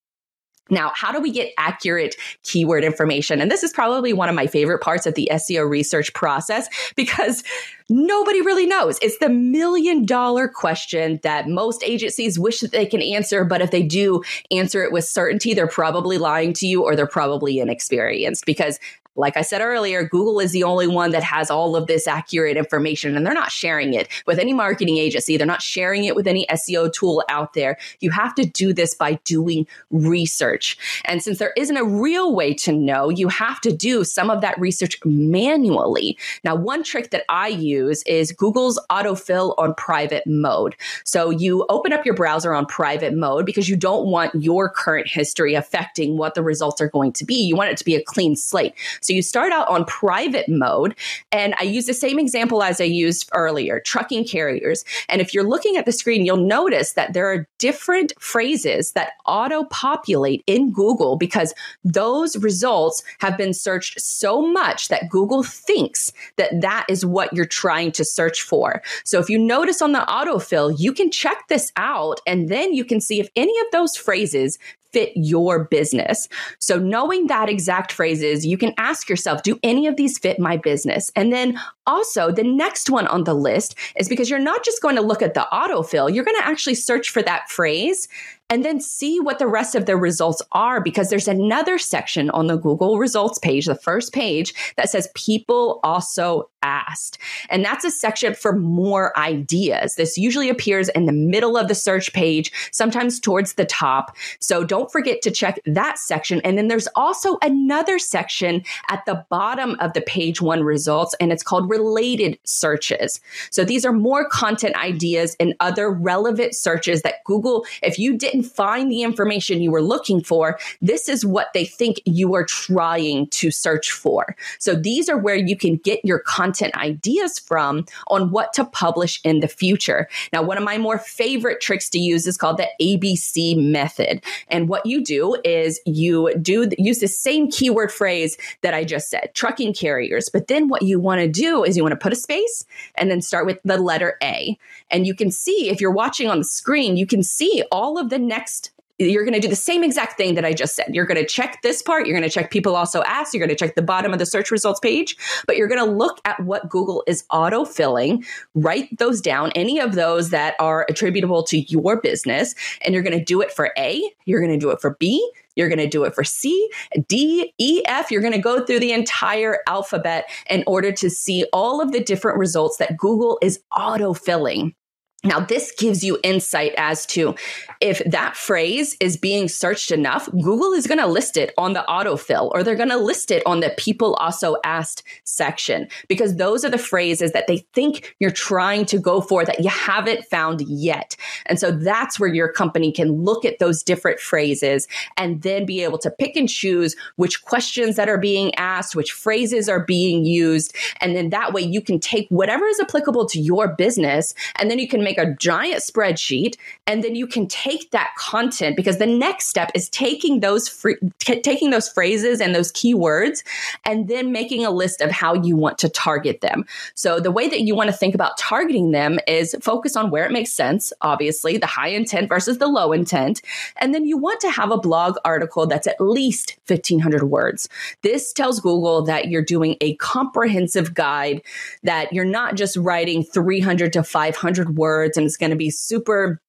Now, 0.69 0.91
how 0.95 1.11
do 1.11 1.19
we 1.19 1.31
get 1.31 1.53
accurate 1.57 2.15
keyword 2.43 2.83
information? 2.83 3.41
And 3.41 3.49
this 3.51 3.63
is 3.63 3.71
probably 3.71 4.13
one 4.13 4.29
of 4.29 4.35
my 4.35 4.47
favorite 4.47 4.79
parts 4.79 5.05
of 5.05 5.15
the 5.15 5.29
SEO 5.31 5.69
research 5.69 6.13
process 6.13 6.67
because 6.95 7.43
nobody 7.89 8.41
really 8.41 8.65
knows. 8.65 8.97
It's 9.01 9.17
the 9.19 9.29
million 9.29 10.05
dollar 10.05 10.47
question 10.47 11.19
that 11.23 11.47
most 11.47 11.83
agencies 11.83 12.37
wish 12.37 12.59
that 12.59 12.71
they 12.71 12.85
can 12.85 13.01
answer, 13.01 13.43
but 13.43 13.61
if 13.61 13.71
they 13.71 13.83
do 13.83 14.23
answer 14.51 14.83
it 14.83 14.91
with 14.91 15.05
certainty, 15.05 15.53
they're 15.53 15.67
probably 15.67 16.17
lying 16.17 16.53
to 16.53 16.67
you 16.67 16.83
or 16.83 16.95
they're 16.95 17.07
probably 17.07 17.59
inexperienced 17.59 18.45
because 18.45 18.79
like 19.17 19.35
I 19.35 19.41
said 19.41 19.61
earlier, 19.61 20.03
Google 20.03 20.39
is 20.39 20.51
the 20.51 20.63
only 20.63 20.87
one 20.87 21.11
that 21.11 21.23
has 21.23 21.49
all 21.49 21.75
of 21.75 21.87
this 21.87 22.07
accurate 22.07 22.55
information 22.55 23.17
and 23.17 23.25
they're 23.25 23.33
not 23.33 23.51
sharing 23.51 23.93
it 23.93 24.07
with 24.25 24.39
any 24.39 24.53
marketing 24.53 24.97
agency. 24.97 25.35
They're 25.37 25.47
not 25.47 25.61
sharing 25.61 26.05
it 26.05 26.15
with 26.15 26.27
any 26.27 26.45
SEO 26.47 26.93
tool 26.93 27.23
out 27.29 27.53
there. 27.53 27.77
You 27.99 28.11
have 28.11 28.35
to 28.35 28.45
do 28.45 28.73
this 28.73 28.93
by 28.93 29.15
doing 29.25 29.65
research. 29.89 30.77
And 31.05 31.21
since 31.21 31.39
there 31.39 31.53
isn't 31.57 31.75
a 31.75 31.83
real 31.83 32.35
way 32.35 32.53
to 32.55 32.71
know, 32.71 33.09
you 33.09 33.27
have 33.27 33.59
to 33.61 33.75
do 33.75 34.03
some 34.03 34.29
of 34.29 34.41
that 34.41 34.59
research 34.59 34.99
manually. 35.03 36.17
Now, 36.43 36.55
one 36.55 36.83
trick 36.83 37.09
that 37.11 37.23
I 37.27 37.47
use 37.47 38.03
is 38.03 38.31
Google's 38.31 38.79
autofill 38.91 39.55
on 39.57 39.73
private 39.73 40.25
mode. 40.27 40.75
So 41.03 41.31
you 41.31 41.65
open 41.69 41.91
up 41.91 42.05
your 42.05 42.15
browser 42.15 42.53
on 42.53 42.65
private 42.67 43.13
mode 43.13 43.45
because 43.45 43.67
you 43.67 43.75
don't 43.75 44.07
want 44.07 44.35
your 44.35 44.69
current 44.69 45.07
history 45.07 45.55
affecting 45.55 46.17
what 46.17 46.35
the 46.35 46.43
results 46.43 46.79
are 46.81 46.89
going 46.89 47.13
to 47.13 47.25
be. 47.25 47.35
You 47.35 47.55
want 47.55 47.71
it 47.71 47.77
to 47.77 47.85
be 47.85 47.95
a 47.95 48.03
clean 48.03 48.35
slate. 48.35 48.73
So 49.07 49.13
you 49.13 49.21
start 49.21 49.53
out 49.53 49.69
on 49.69 49.85
private 49.85 50.49
mode. 50.49 50.95
And 51.31 51.55
I 51.59 51.63
use 51.63 51.85
the 51.85 51.93
same 51.93 52.19
example 52.19 52.61
as 52.61 52.81
I 52.81 52.85
used 52.85 53.29
earlier 53.33 53.79
trucking 53.79 54.25
carriers. 54.25 54.83
And 55.07 55.21
if 55.21 55.33
you're 55.33 55.47
looking 55.47 55.77
at 55.77 55.85
the 55.85 55.93
screen, 55.93 56.25
you'll 56.25 56.37
notice 56.37 56.91
that 56.93 57.13
there 57.13 57.31
are 57.31 57.47
different 57.57 58.11
phrases 58.19 58.91
that 58.91 59.13
auto 59.25 59.63
populate 59.65 60.43
in 60.45 60.73
Google 60.73 61.15
because 61.15 61.53
those 61.85 62.35
results 62.37 63.01
have 63.19 63.37
been 63.37 63.53
searched 63.53 64.01
so 64.01 64.41
much 64.41 64.89
that 64.89 65.09
Google 65.09 65.41
thinks 65.41 66.11
that 66.35 66.59
that 66.61 66.85
is 66.89 67.05
what 67.05 67.33
you're 67.33 67.45
trying 67.45 67.93
to 67.93 68.03
search 68.03 68.41
for. 68.41 68.81
So 69.05 69.19
if 69.19 69.29
you 69.29 69.39
notice 69.39 69.81
on 69.81 69.93
the 69.93 69.99
autofill, 69.99 70.75
you 70.77 70.91
can 70.91 71.11
check 71.11 71.47
this 71.47 71.71
out 71.77 72.19
and 72.27 72.49
then 72.49 72.73
you 72.73 72.83
can 72.83 72.99
see 72.99 73.21
if 73.21 73.29
any 73.37 73.57
of 73.61 73.67
those 73.71 73.95
phrases 73.95 74.59
fit 74.93 75.11
your 75.15 75.65
business. 75.65 76.27
So 76.59 76.77
knowing 76.79 77.27
that 77.27 77.49
exact 77.49 77.91
phrases, 77.91 78.45
you 78.45 78.57
can 78.57 78.73
ask 78.77 79.09
yourself, 79.09 79.43
do 79.43 79.59
any 79.63 79.87
of 79.87 79.95
these 79.95 80.17
fit 80.17 80.39
my 80.39 80.57
business? 80.57 81.11
And 81.15 81.31
then 81.31 81.59
also 81.85 82.31
the 82.31 82.43
next 82.43 82.89
one 82.89 83.07
on 83.07 83.23
the 83.23 83.33
list 83.33 83.75
is 83.95 84.09
because 84.09 84.29
you're 84.29 84.39
not 84.39 84.63
just 84.63 84.81
going 84.81 84.95
to 84.95 85.01
look 85.01 85.21
at 85.21 85.33
the 85.33 85.47
autofill, 85.51 86.13
you're 86.13 86.25
going 86.25 86.37
to 86.37 86.47
actually 86.47 86.75
search 86.75 87.09
for 87.09 87.21
that 87.21 87.49
phrase 87.49 88.07
and 88.49 88.63
then 88.63 88.79
see 88.79 89.19
what 89.19 89.39
the 89.39 89.47
rest 89.47 89.75
of 89.75 89.85
the 89.85 89.97
results 89.97 90.41
are 90.53 90.81
because 90.81 91.09
there's 91.09 91.27
another 91.27 91.77
section 91.77 92.29
on 92.29 92.47
the 92.47 92.57
Google 92.57 92.97
results 92.97 93.39
page, 93.39 93.65
the 93.65 93.75
first 93.75 94.13
page 94.13 94.53
that 94.77 94.89
says 94.89 95.09
people 95.15 95.79
also 95.83 96.49
asked. 96.63 97.17
And 97.49 97.63
that's 97.63 97.85
a 97.85 97.91
section 97.91 98.33
for 98.33 98.53
more 98.53 99.17
ideas. 99.17 99.95
This 99.95 100.17
usually 100.17 100.49
appears 100.49 100.89
in 100.89 101.05
the 101.05 101.13
middle 101.13 101.57
of 101.57 101.67
the 101.67 101.75
search 101.75 102.11
page, 102.13 102.51
sometimes 102.71 103.19
towards 103.19 103.53
the 103.53 103.65
top. 103.65 104.15
So 104.39 104.63
don't 104.63 104.91
forget 104.91 105.21
to 105.23 105.31
check 105.31 105.59
that 105.65 105.99
section. 105.99 106.41
And 106.41 106.57
then 106.57 106.67
there's 106.67 106.87
also 106.95 107.37
another 107.41 107.99
section 107.99 108.63
at 108.89 109.05
the 109.05 109.25
bottom 109.29 109.75
of 109.79 109.93
the 109.93 110.01
page 110.01 110.41
one 110.41 110.63
results, 110.63 111.15
and 111.19 111.31
it's 111.31 111.43
called 111.43 111.69
related 111.69 112.39
searches. 112.43 113.19
So 113.49 113.63
these 113.63 113.85
are 113.85 113.93
more 113.93 114.27
content 114.27 114.75
ideas 114.75 115.35
and 115.39 115.53
other 115.59 115.89
relevant 115.89 116.55
searches 116.55 117.01
that 117.03 117.23
Google, 117.25 117.65
if 117.81 117.99
you 117.99 118.17
didn't 118.17 118.36
find 118.43 118.91
the 118.91 119.03
information 119.03 119.61
you 119.61 119.71
were 119.71 119.81
looking 119.81 120.23
for, 120.23 120.59
this 120.81 121.09
is 121.09 121.25
what 121.25 121.47
they 121.53 121.65
think 121.65 122.01
you 122.05 122.33
are 122.35 122.45
trying 122.45 123.27
to 123.27 123.51
search 123.51 123.91
for. 123.91 124.35
So 124.59 124.75
these 124.75 125.09
are 125.09 125.17
where 125.17 125.35
you 125.35 125.57
can 125.57 125.77
get 125.77 126.03
your 126.03 126.19
content 126.19 126.75
ideas 126.75 127.39
from 127.39 127.85
on 128.07 128.31
what 128.31 128.53
to 128.53 128.65
publish 128.65 129.19
in 129.23 129.39
the 129.39 129.47
future. 129.47 130.07
Now, 130.33 130.43
one 130.43 130.57
of 130.57 130.63
my 130.63 130.77
more 130.77 130.97
favorite 130.97 131.61
tricks 131.61 131.89
to 131.89 131.99
use 131.99 132.27
is 132.27 132.37
called 132.37 132.57
the 132.57 132.69
ABC 132.81 133.57
method. 133.57 134.23
And 134.47 134.69
what 134.69 134.85
you 134.85 135.03
do 135.03 135.37
is 135.43 135.79
you 135.85 136.33
do 136.41 136.69
use 136.77 136.99
the 136.99 137.07
same 137.07 137.49
keyword 137.49 137.91
phrase 137.91 138.37
that 138.61 138.73
I 138.73 138.83
just 138.83 139.09
said, 139.09 139.31
trucking 139.33 139.73
carriers. 139.73 140.29
But 140.29 140.47
then 140.47 140.67
what 140.67 140.81
you 140.81 140.99
want 140.99 141.21
to 141.21 141.27
do 141.27 141.63
is 141.63 141.77
you 141.77 141.83
want 141.83 141.93
to 141.93 141.97
put 141.97 142.13
a 142.13 142.17
space 142.17 142.65
and 142.95 143.09
then 143.09 143.21
start 143.21 143.45
with 143.45 143.59
the 143.63 143.77
letter 143.77 144.17
A. 144.23 144.57
And 144.89 145.05
you 145.05 145.13
can 145.13 145.31
see 145.31 145.69
if 145.69 145.81
you're 145.81 145.91
watching 145.91 146.29
on 146.29 146.39
the 146.39 146.45
screen, 146.45 146.97
you 146.97 147.05
can 147.05 147.23
see 147.23 147.63
all 147.71 147.97
of 147.97 148.09
the 148.09 148.19
next 148.27 148.71
you're 148.99 149.23
going 149.23 149.33
to 149.33 149.39
do 149.39 149.47
the 149.47 149.55
same 149.55 149.83
exact 149.83 150.17
thing 150.17 150.35
that 150.35 150.45
I 150.45 150.53
just 150.53 150.75
said. 150.75 150.87
You're 150.91 151.05
going 151.05 151.21
to 151.21 151.25
check 151.25 151.61
this 151.61 151.81
part. 151.81 152.07
You're 152.07 152.17
going 152.17 152.27
to 152.27 152.33
check 152.33 152.49
people 152.49 152.75
also 152.75 153.03
ask. 153.03 153.33
You're 153.33 153.45
going 153.45 153.55
to 153.55 153.65
check 153.65 153.75
the 153.75 153.81
bottom 153.81 154.11
of 154.11 154.19
the 154.19 154.25
search 154.25 154.49
results 154.49 154.79
page, 154.79 155.15
but 155.45 155.55
you're 155.55 155.67
going 155.67 155.85
to 155.85 155.91
look 155.91 156.19
at 156.25 156.39
what 156.43 156.69
Google 156.69 157.03
is 157.05 157.23
auto 157.31 157.63
filling, 157.63 158.25
write 158.55 158.97
those 158.97 159.21
down, 159.21 159.51
any 159.51 159.79
of 159.79 159.93
those 159.93 160.31
that 160.31 160.55
are 160.59 160.85
attributable 160.89 161.43
to 161.43 161.59
your 161.59 162.01
business. 162.01 162.55
And 162.81 162.93
you're 162.93 163.03
going 163.03 163.17
to 163.17 163.23
do 163.23 163.41
it 163.41 163.51
for 163.51 163.71
A. 163.77 164.01
You're 164.25 164.41
going 164.41 164.53
to 164.53 164.59
do 164.59 164.71
it 164.71 164.81
for 164.81 164.95
B. 164.99 165.31
You're 165.55 165.69
going 165.69 165.79
to 165.79 165.87
do 165.87 166.03
it 166.03 166.13
for 166.13 166.23
C, 166.23 166.69
D, 167.07 167.51
E, 167.57 167.81
F. 167.87 168.11
You're 168.11 168.21
going 168.21 168.33
to 168.33 168.39
go 168.39 168.63
through 168.63 168.79
the 168.79 168.91
entire 168.91 169.59
alphabet 169.67 170.29
in 170.49 170.63
order 170.67 170.91
to 170.91 171.09
see 171.09 171.45
all 171.51 171.81
of 171.81 171.91
the 171.91 171.99
different 171.99 172.37
results 172.37 172.77
that 172.77 172.95
Google 172.95 173.39
is 173.41 173.59
auto 173.75 174.13
filling. 174.13 174.75
Now, 175.23 175.39
this 175.39 175.73
gives 175.75 176.03
you 176.03 176.19
insight 176.23 176.73
as 176.77 177.07
to 177.07 177.33
if 177.81 178.03
that 178.05 178.37
phrase 178.37 178.95
is 178.99 179.17
being 179.17 179.47
searched 179.47 179.91
enough, 179.91 180.29
Google 180.31 180.73
is 180.73 180.85
going 180.85 180.99
to 180.99 181.07
list 181.07 181.37
it 181.37 181.55
on 181.57 181.73
the 181.73 181.83
autofill 181.89 182.51
or 182.53 182.63
they're 182.63 182.75
going 182.75 182.89
to 182.89 182.97
list 182.97 183.31
it 183.31 183.41
on 183.47 183.59
the 183.59 183.73
people 183.77 184.13
also 184.15 184.57
asked 184.63 185.01
section 185.23 185.87
because 186.07 186.35
those 186.35 186.63
are 186.63 186.69
the 186.69 186.77
phrases 186.77 187.31
that 187.31 187.47
they 187.47 187.57
think 187.73 188.15
you're 188.19 188.29
trying 188.29 188.85
to 188.85 188.99
go 188.99 189.19
for 189.19 189.43
that 189.43 189.59
you 189.59 189.69
haven't 189.69 190.23
found 190.25 190.61
yet. 190.61 191.15
And 191.47 191.59
so 191.59 191.71
that's 191.71 192.19
where 192.19 192.31
your 192.31 192.51
company 192.51 192.91
can 192.91 193.11
look 193.11 193.43
at 193.43 193.57
those 193.57 193.81
different 193.81 194.19
phrases 194.19 194.87
and 195.17 195.41
then 195.41 195.65
be 195.65 195.83
able 195.83 195.97
to 195.99 196.11
pick 196.11 196.35
and 196.35 196.47
choose 196.47 196.95
which 197.15 197.43
questions 197.43 197.95
that 197.95 198.07
are 198.07 198.19
being 198.19 198.53
asked, 198.55 198.95
which 198.95 199.13
phrases 199.13 199.67
are 199.67 199.83
being 199.83 200.25
used. 200.25 200.75
And 201.01 201.15
then 201.15 201.31
that 201.31 201.53
way 201.53 201.61
you 201.63 201.81
can 201.81 201.99
take 201.99 202.27
whatever 202.29 202.67
is 202.67 202.79
applicable 202.79 203.25
to 203.29 203.39
your 203.39 203.67
business 203.67 204.35
and 204.57 204.69
then 204.69 204.77
you 204.77 204.87
can 204.87 205.06
make 205.07 205.17
a 205.17 205.33
giant 205.35 205.81
spreadsheet 205.81 206.55
and 206.85 207.03
then 207.03 207.15
you 207.15 207.27
can 207.27 207.47
take 207.47 207.91
that 207.91 208.11
content 208.17 208.75
because 208.75 208.97
the 208.97 209.05
next 209.05 209.47
step 209.47 209.71
is 209.73 209.87
taking 209.89 210.41
those 210.41 210.67
free, 210.67 210.97
t- 211.19 211.41
taking 211.41 211.69
those 211.69 211.87
phrases 211.87 212.41
and 212.41 212.53
those 212.53 212.73
keywords 212.73 213.43
and 213.85 214.09
then 214.09 214.33
making 214.33 214.65
a 214.65 214.71
list 214.71 214.99
of 214.99 215.09
how 215.09 215.33
you 215.33 215.55
want 215.55 215.77
to 215.77 215.87
target 215.89 216.41
them. 216.41 216.65
So 216.93 217.19
the 217.21 217.31
way 217.31 217.47
that 217.47 217.61
you 217.61 217.73
want 217.73 217.89
to 217.89 217.95
think 217.95 218.15
about 218.15 218.37
targeting 218.37 218.91
them 218.91 219.17
is 219.27 219.55
focus 219.61 219.95
on 219.95 220.11
where 220.11 220.25
it 220.25 220.31
makes 220.31 220.51
sense, 220.51 220.91
obviously, 221.01 221.57
the 221.57 221.65
high 221.65 221.89
intent 221.89 222.27
versus 222.27 222.57
the 222.57 222.67
low 222.67 222.91
intent, 222.91 223.41
and 223.77 223.93
then 223.95 224.05
you 224.05 224.17
want 224.17 224.41
to 224.41 224.51
have 224.51 224.71
a 224.71 224.77
blog 224.77 225.17
article 225.23 225.67
that's 225.67 225.87
at 225.87 226.01
least 226.01 226.57
1500 226.67 227.23
words. 227.23 227.69
This 228.01 228.33
tells 228.33 228.59
Google 228.59 229.03
that 229.03 229.29
you're 229.29 229.41
doing 229.41 229.77
a 229.79 229.95
comprehensive 229.95 230.93
guide 230.93 231.41
that 231.83 232.11
you're 232.11 232.25
not 232.25 232.55
just 232.55 232.75
writing 232.75 233.23
300 233.23 233.93
to 233.93 234.03
500 234.03 234.75
words 234.75 234.96
words 234.97 235.17
and 235.17 235.25
it's 235.25 235.37
going 235.37 235.51
to 235.51 235.55
be 235.57 235.69
super 235.69 236.41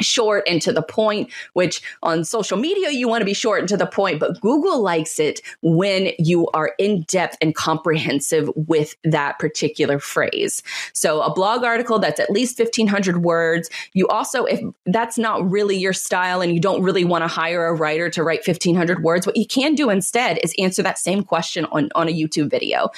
short 0.00 0.44
and 0.46 0.60
to 0.62 0.72
the 0.72 0.82
point, 0.82 1.30
which 1.52 1.82
on 2.02 2.24
social 2.24 2.58
media, 2.58 2.90
you 2.90 3.08
want 3.08 3.20
to 3.20 3.26
be 3.26 3.34
short 3.34 3.60
and 3.60 3.68
to 3.68 3.76
the 3.76 3.86
point, 3.86 4.20
but 4.20 4.40
Google 4.40 4.80
likes 4.80 5.18
it 5.18 5.40
when 5.62 6.10
you 6.18 6.48
are 6.48 6.72
in 6.78 7.02
depth 7.02 7.36
and 7.40 7.54
comprehensive 7.54 8.50
with 8.54 8.94
that 9.04 9.38
particular 9.38 9.98
phrase. 9.98 10.62
So 10.92 11.22
a 11.22 11.32
blog 11.32 11.64
article 11.64 11.98
that's 11.98 12.20
at 12.20 12.30
least 12.30 12.58
1500 12.58 13.22
words. 13.22 13.70
You 13.92 14.08
also, 14.08 14.44
if 14.44 14.60
that's 14.84 15.18
not 15.18 15.48
really 15.50 15.76
your 15.76 15.92
style 15.92 16.40
and 16.40 16.52
you 16.52 16.60
don't 16.60 16.82
really 16.82 17.04
want 17.04 17.22
to 17.22 17.28
hire 17.28 17.66
a 17.66 17.74
writer 17.74 18.10
to 18.10 18.22
write 18.22 18.46
1500 18.46 19.02
words, 19.02 19.26
what 19.26 19.36
you 19.36 19.46
can 19.46 19.74
do 19.74 19.90
instead 19.90 20.38
is 20.42 20.54
answer 20.58 20.82
that 20.82 20.98
same 20.98 21.22
question 21.22 21.64
on, 21.66 21.90
on 21.94 22.08
a 22.08 22.12
YouTube 22.12 22.50
video. 22.50 22.90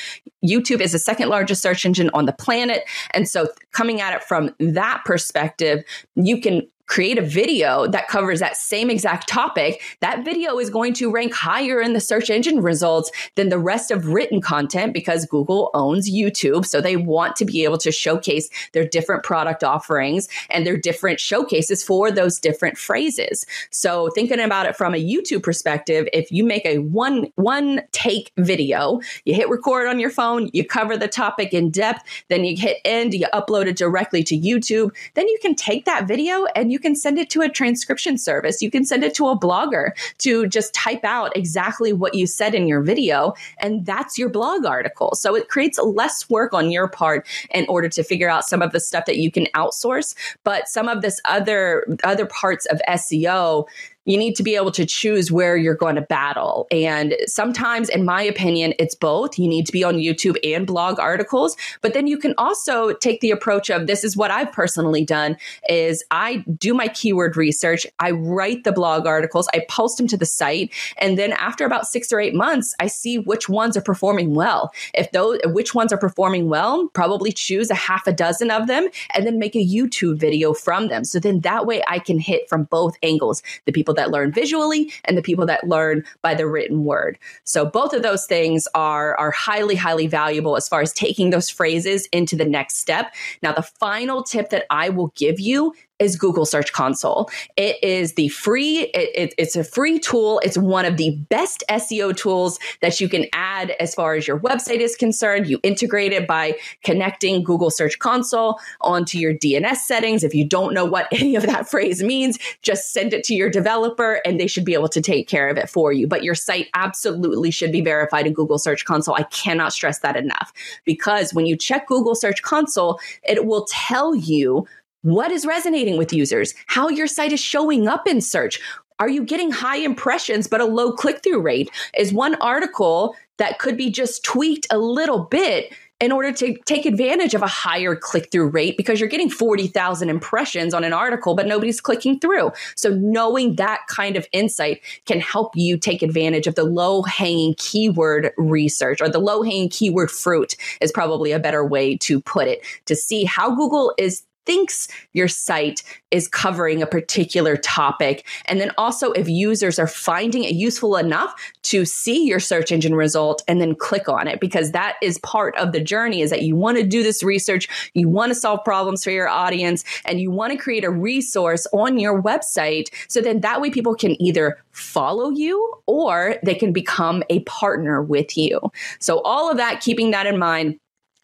YouTube 0.44 0.80
is 0.80 0.92
the 0.92 0.98
second 0.98 1.28
largest 1.28 1.62
search 1.62 1.84
engine 1.84 2.10
on 2.14 2.26
the 2.26 2.32
planet. 2.32 2.84
And 3.12 3.28
so 3.28 3.48
coming 3.72 4.00
at 4.00 4.14
it 4.14 4.22
from 4.22 4.54
that 4.58 5.02
perspective, 5.04 5.84
you 6.14 6.40
can 6.40 6.66
create 6.88 7.18
a 7.18 7.22
video 7.22 7.86
that 7.86 8.08
covers 8.08 8.40
that 8.40 8.56
same 8.56 8.90
exact 8.90 9.28
topic, 9.28 9.80
that 10.00 10.24
video 10.24 10.58
is 10.58 10.70
going 10.70 10.94
to 10.94 11.10
rank 11.10 11.32
higher 11.32 11.80
in 11.80 11.92
the 11.92 12.00
search 12.00 12.30
engine 12.30 12.60
results 12.60 13.12
than 13.36 13.50
the 13.50 13.58
rest 13.58 13.90
of 13.90 14.06
written 14.08 14.40
content 14.40 14.92
because 14.92 15.26
Google 15.26 15.70
owns 15.74 16.10
YouTube. 16.10 16.66
So 16.66 16.80
they 16.80 16.96
want 16.96 17.36
to 17.36 17.44
be 17.44 17.62
able 17.64 17.78
to 17.78 17.92
showcase 17.92 18.48
their 18.72 18.86
different 18.86 19.22
product 19.22 19.62
offerings 19.62 20.28
and 20.50 20.66
their 20.66 20.76
different 20.76 21.20
showcases 21.20 21.84
for 21.84 22.10
those 22.10 22.40
different 22.40 22.78
phrases. 22.78 23.44
So 23.70 24.08
thinking 24.14 24.40
about 24.40 24.66
it 24.66 24.76
from 24.76 24.94
a 24.94 25.04
YouTube 25.04 25.42
perspective, 25.42 26.08
if 26.12 26.32
you 26.32 26.42
make 26.42 26.64
a 26.64 26.78
one, 26.78 27.30
one 27.34 27.82
take 27.92 28.32
video, 28.38 29.00
you 29.24 29.34
hit 29.34 29.50
record 29.50 29.86
on 29.88 30.00
your 30.00 30.10
phone, 30.10 30.48
you 30.54 30.64
cover 30.64 30.96
the 30.96 31.08
topic 31.08 31.52
in 31.52 31.70
depth, 31.70 32.02
then 32.28 32.44
you 32.44 32.56
hit 32.56 32.78
end, 32.84 33.12
you 33.12 33.26
upload 33.34 33.66
it 33.66 33.76
directly 33.76 34.22
to 34.24 34.36
YouTube, 34.36 34.90
then 35.14 35.28
you 35.28 35.38
can 35.42 35.54
take 35.54 35.84
that 35.84 36.08
video 36.08 36.46
and 36.56 36.72
you 36.72 36.77
you 36.78 36.82
can 36.82 36.94
send 36.94 37.18
it 37.18 37.28
to 37.30 37.40
a 37.40 37.48
transcription 37.48 38.16
service. 38.16 38.62
You 38.62 38.70
can 38.70 38.84
send 38.84 39.02
it 39.02 39.12
to 39.16 39.26
a 39.26 39.36
blogger 39.36 39.90
to 40.18 40.46
just 40.46 40.72
type 40.72 41.02
out 41.02 41.36
exactly 41.36 41.92
what 41.92 42.14
you 42.14 42.24
said 42.24 42.54
in 42.54 42.68
your 42.68 42.82
video. 42.82 43.34
And 43.58 43.84
that's 43.84 44.16
your 44.16 44.28
blog 44.28 44.64
article. 44.64 45.16
So 45.16 45.34
it 45.34 45.48
creates 45.48 45.76
less 45.80 46.30
work 46.30 46.54
on 46.54 46.70
your 46.70 46.86
part 46.86 47.26
in 47.50 47.66
order 47.68 47.88
to 47.88 48.04
figure 48.04 48.30
out 48.30 48.44
some 48.44 48.62
of 48.62 48.70
the 48.70 48.78
stuff 48.78 49.06
that 49.06 49.16
you 49.16 49.32
can 49.32 49.46
outsource. 49.56 50.14
But 50.44 50.68
some 50.68 50.88
of 50.88 51.02
this 51.02 51.20
other, 51.24 51.84
other 52.04 52.26
parts 52.26 52.64
of 52.66 52.80
SEO, 52.88 53.66
you 54.04 54.16
need 54.16 54.34
to 54.36 54.42
be 54.42 54.56
able 54.56 54.70
to 54.72 54.86
choose 54.86 55.30
where 55.30 55.56
you're 55.56 55.74
going 55.74 55.96
to 55.96 56.00
battle. 56.00 56.66
And 56.70 57.14
sometimes, 57.26 57.88
in 57.88 58.04
my 58.04 58.22
opinion, 58.22 58.72
it's 58.78 58.94
both. 58.94 59.38
You 59.38 59.48
need 59.48 59.66
to 59.66 59.72
be 59.72 59.84
on 59.84 59.96
YouTube 59.96 60.36
and 60.42 60.66
blog 60.66 60.98
articles, 60.98 61.56
but 61.82 61.92
then 61.92 62.06
you 62.06 62.16
can 62.16 62.34
also 62.38 62.94
take 62.94 63.20
the 63.20 63.30
approach 63.30 63.68
of 63.70 63.86
this 63.86 64.04
is 64.04 64.16
what 64.16 64.30
I've 64.30 64.50
personally 64.50 65.04
done 65.04 65.36
is 65.68 66.04
I 66.10 66.44
do 66.56 66.72
my 66.72 66.88
keyword 66.88 67.36
research, 67.36 67.86
I 67.98 68.12
write 68.12 68.64
the 68.64 68.72
blog 68.72 69.06
articles, 69.06 69.48
I 69.52 69.64
post 69.68 69.98
them 69.98 70.06
to 70.08 70.16
the 70.16 70.26
site, 70.26 70.72
and 70.96 71.18
then 71.18 71.32
after 71.32 71.66
about 71.66 71.86
6 71.86 72.12
or 72.12 72.20
8 72.20 72.34
months, 72.34 72.74
I 72.80 72.86
see 72.86 73.18
which 73.18 73.48
ones 73.48 73.76
are 73.76 73.82
performing 73.82 74.34
well. 74.34 74.72
If 74.94 75.10
those 75.12 75.38
which 75.44 75.74
ones 75.74 75.92
are 75.92 75.98
performing 75.98 76.48
well, 76.48 76.88
probably 76.88 77.32
choose 77.32 77.70
a 77.70 77.74
half 77.74 78.06
a 78.06 78.12
dozen 78.12 78.50
of 78.50 78.68
them 78.68 78.88
and 79.14 79.26
then 79.26 79.38
make 79.38 79.54
a 79.54 79.58
YouTube 79.58 80.18
video 80.18 80.54
from 80.54 80.88
them. 80.88 81.04
So 81.04 81.18
then 81.18 81.40
that 81.40 81.66
way 81.66 81.82
I 81.86 81.98
can 81.98 82.18
hit 82.18 82.48
from 82.48 82.64
both 82.64 82.96
angles, 83.02 83.42
the 83.66 83.72
people 83.72 83.94
that 83.98 84.10
learn 84.10 84.32
visually 84.32 84.90
and 85.04 85.18
the 85.18 85.22
people 85.22 85.44
that 85.46 85.68
learn 85.68 86.04
by 86.22 86.34
the 86.34 86.46
written 86.46 86.84
word. 86.84 87.18
So 87.44 87.66
both 87.66 87.92
of 87.92 88.02
those 88.02 88.24
things 88.26 88.66
are, 88.74 89.14
are 89.16 89.30
highly, 89.30 89.74
highly 89.74 90.06
valuable 90.06 90.56
as 90.56 90.68
far 90.68 90.80
as 90.80 90.92
taking 90.92 91.30
those 91.30 91.50
phrases 91.50 92.06
into 92.06 92.36
the 92.36 92.44
next 92.44 92.78
step. 92.78 93.14
Now, 93.42 93.52
the 93.52 93.62
final 93.62 94.22
tip 94.22 94.50
that 94.50 94.64
I 94.70 94.88
will 94.88 95.12
give 95.16 95.38
you 95.38 95.74
is 95.98 96.16
Google 96.16 96.46
Search 96.46 96.72
Console. 96.72 97.30
It 97.56 97.82
is 97.82 98.14
the 98.14 98.28
free, 98.28 98.90
it, 98.94 99.10
it, 99.14 99.34
it's 99.38 99.56
a 99.56 99.64
free 99.64 99.98
tool. 99.98 100.40
It's 100.44 100.56
one 100.56 100.84
of 100.84 100.96
the 100.96 101.16
best 101.28 101.64
SEO 101.68 102.16
tools 102.16 102.58
that 102.80 103.00
you 103.00 103.08
can 103.08 103.26
add 103.32 103.72
as 103.80 103.94
far 103.94 104.14
as 104.14 104.26
your 104.26 104.38
website 104.38 104.78
is 104.78 104.96
concerned. 104.96 105.48
You 105.48 105.60
integrate 105.62 106.12
it 106.12 106.26
by 106.26 106.54
connecting 106.84 107.42
Google 107.42 107.70
Search 107.70 107.98
Console 107.98 108.58
onto 108.80 109.18
your 109.18 109.34
DNS 109.34 109.76
settings. 109.76 110.22
If 110.22 110.34
you 110.34 110.46
don't 110.46 110.74
know 110.74 110.84
what 110.84 111.08
any 111.12 111.36
of 111.36 111.44
that 111.46 111.68
phrase 111.68 112.02
means, 112.02 112.38
just 112.62 112.92
send 112.92 113.12
it 113.12 113.24
to 113.24 113.34
your 113.34 113.50
developer 113.50 114.20
and 114.24 114.38
they 114.38 114.46
should 114.46 114.64
be 114.64 114.74
able 114.74 114.88
to 114.88 115.00
take 115.00 115.28
care 115.28 115.48
of 115.48 115.56
it 115.56 115.68
for 115.68 115.92
you. 115.92 116.06
But 116.06 116.22
your 116.22 116.34
site 116.34 116.68
absolutely 116.74 117.50
should 117.50 117.72
be 117.72 117.80
verified 117.80 118.26
in 118.26 118.32
Google 118.32 118.58
Search 118.58 118.84
Console. 118.84 119.14
I 119.14 119.24
cannot 119.24 119.72
stress 119.72 120.00
that 120.00 120.16
enough 120.16 120.52
because 120.84 121.34
when 121.34 121.46
you 121.46 121.56
check 121.56 121.86
Google 121.86 122.14
Search 122.14 122.42
Console, 122.42 123.00
it 123.22 123.46
will 123.46 123.66
tell 123.68 124.14
you 124.14 124.66
what 125.02 125.30
is 125.30 125.46
resonating 125.46 125.96
with 125.96 126.12
users? 126.12 126.54
How 126.66 126.88
your 126.88 127.06
site 127.06 127.32
is 127.32 127.40
showing 127.40 127.88
up 127.88 128.06
in 128.06 128.20
search? 128.20 128.60
Are 129.00 129.08
you 129.08 129.22
getting 129.22 129.52
high 129.52 129.78
impressions 129.78 130.48
but 130.48 130.60
a 130.60 130.64
low 130.64 130.92
click 130.92 131.22
through 131.22 131.40
rate? 131.40 131.70
Is 131.96 132.12
one 132.12 132.34
article 132.36 133.14
that 133.36 133.58
could 133.58 133.76
be 133.76 133.90
just 133.90 134.24
tweaked 134.24 134.66
a 134.70 134.78
little 134.78 135.20
bit 135.20 135.72
in 136.00 136.12
order 136.12 136.30
to 136.32 136.56
take 136.64 136.86
advantage 136.86 137.34
of 137.34 137.42
a 137.42 137.48
higher 137.48 137.96
click 137.96 138.30
through 138.30 138.48
rate 138.48 138.76
because 138.76 139.00
you're 139.00 139.08
getting 139.08 139.30
40,000 139.30 140.08
impressions 140.08 140.72
on 140.72 140.84
an 140.84 140.92
article, 140.92 141.34
but 141.34 141.46
nobody's 141.46 141.80
clicking 141.80 142.20
through. 142.20 142.52
So, 142.76 142.90
knowing 142.90 143.56
that 143.56 143.80
kind 143.88 144.16
of 144.16 144.26
insight 144.32 144.80
can 145.06 145.20
help 145.20 145.56
you 145.56 145.76
take 145.76 146.02
advantage 146.02 146.46
of 146.46 146.54
the 146.54 146.64
low 146.64 147.02
hanging 147.02 147.54
keyword 147.58 148.32
research 148.36 149.00
or 149.00 149.08
the 149.08 149.18
low 149.18 149.42
hanging 149.42 149.70
keyword 149.70 150.10
fruit, 150.10 150.54
is 150.80 150.92
probably 150.92 151.32
a 151.32 151.40
better 151.40 151.64
way 151.64 151.96
to 151.98 152.20
put 152.20 152.46
it 152.46 152.64
to 152.86 152.94
see 152.94 153.24
how 153.24 153.54
Google 153.54 153.92
is 153.98 154.22
thinks 154.48 154.88
your 155.12 155.28
site 155.28 155.82
is 156.10 156.26
covering 156.26 156.80
a 156.80 156.86
particular 156.86 157.54
topic. 157.58 158.26
And 158.46 158.58
then 158.58 158.72
also 158.78 159.12
if 159.12 159.28
users 159.28 159.78
are 159.78 159.86
finding 159.86 160.42
it 160.42 160.54
useful 160.54 160.96
enough 160.96 161.34
to 161.64 161.84
see 161.84 162.24
your 162.24 162.40
search 162.40 162.72
engine 162.72 162.94
result 162.94 163.42
and 163.46 163.60
then 163.60 163.74
click 163.74 164.08
on 164.08 164.26
it, 164.26 164.40
because 164.40 164.72
that 164.72 164.96
is 165.02 165.18
part 165.18 165.54
of 165.58 165.72
the 165.72 165.80
journey 165.82 166.22
is 166.22 166.30
that 166.30 166.40
you 166.40 166.56
want 166.56 166.78
to 166.78 166.82
do 166.82 167.02
this 167.02 167.22
research, 167.22 167.68
you 167.92 168.08
want 168.08 168.30
to 168.30 168.34
solve 168.34 168.64
problems 168.64 169.04
for 169.04 169.10
your 169.10 169.28
audience, 169.28 169.84
and 170.06 170.18
you 170.18 170.30
want 170.30 170.50
to 170.50 170.56
create 170.56 170.82
a 170.82 170.90
resource 170.90 171.66
on 171.74 171.98
your 171.98 172.22
website. 172.22 172.88
So 173.06 173.20
then 173.20 173.40
that 173.40 173.60
way 173.60 173.68
people 173.68 173.94
can 173.94 174.20
either 174.22 174.56
follow 174.70 175.28
you 175.28 175.74
or 175.86 176.36
they 176.42 176.54
can 176.54 176.72
become 176.72 177.22
a 177.28 177.40
partner 177.40 178.02
with 178.02 178.38
you. 178.38 178.60
So 178.98 179.20
all 179.20 179.50
of 179.50 179.58
that, 179.58 179.82
keeping 179.82 180.12
that 180.12 180.26
in 180.26 180.38
mind, 180.38 180.78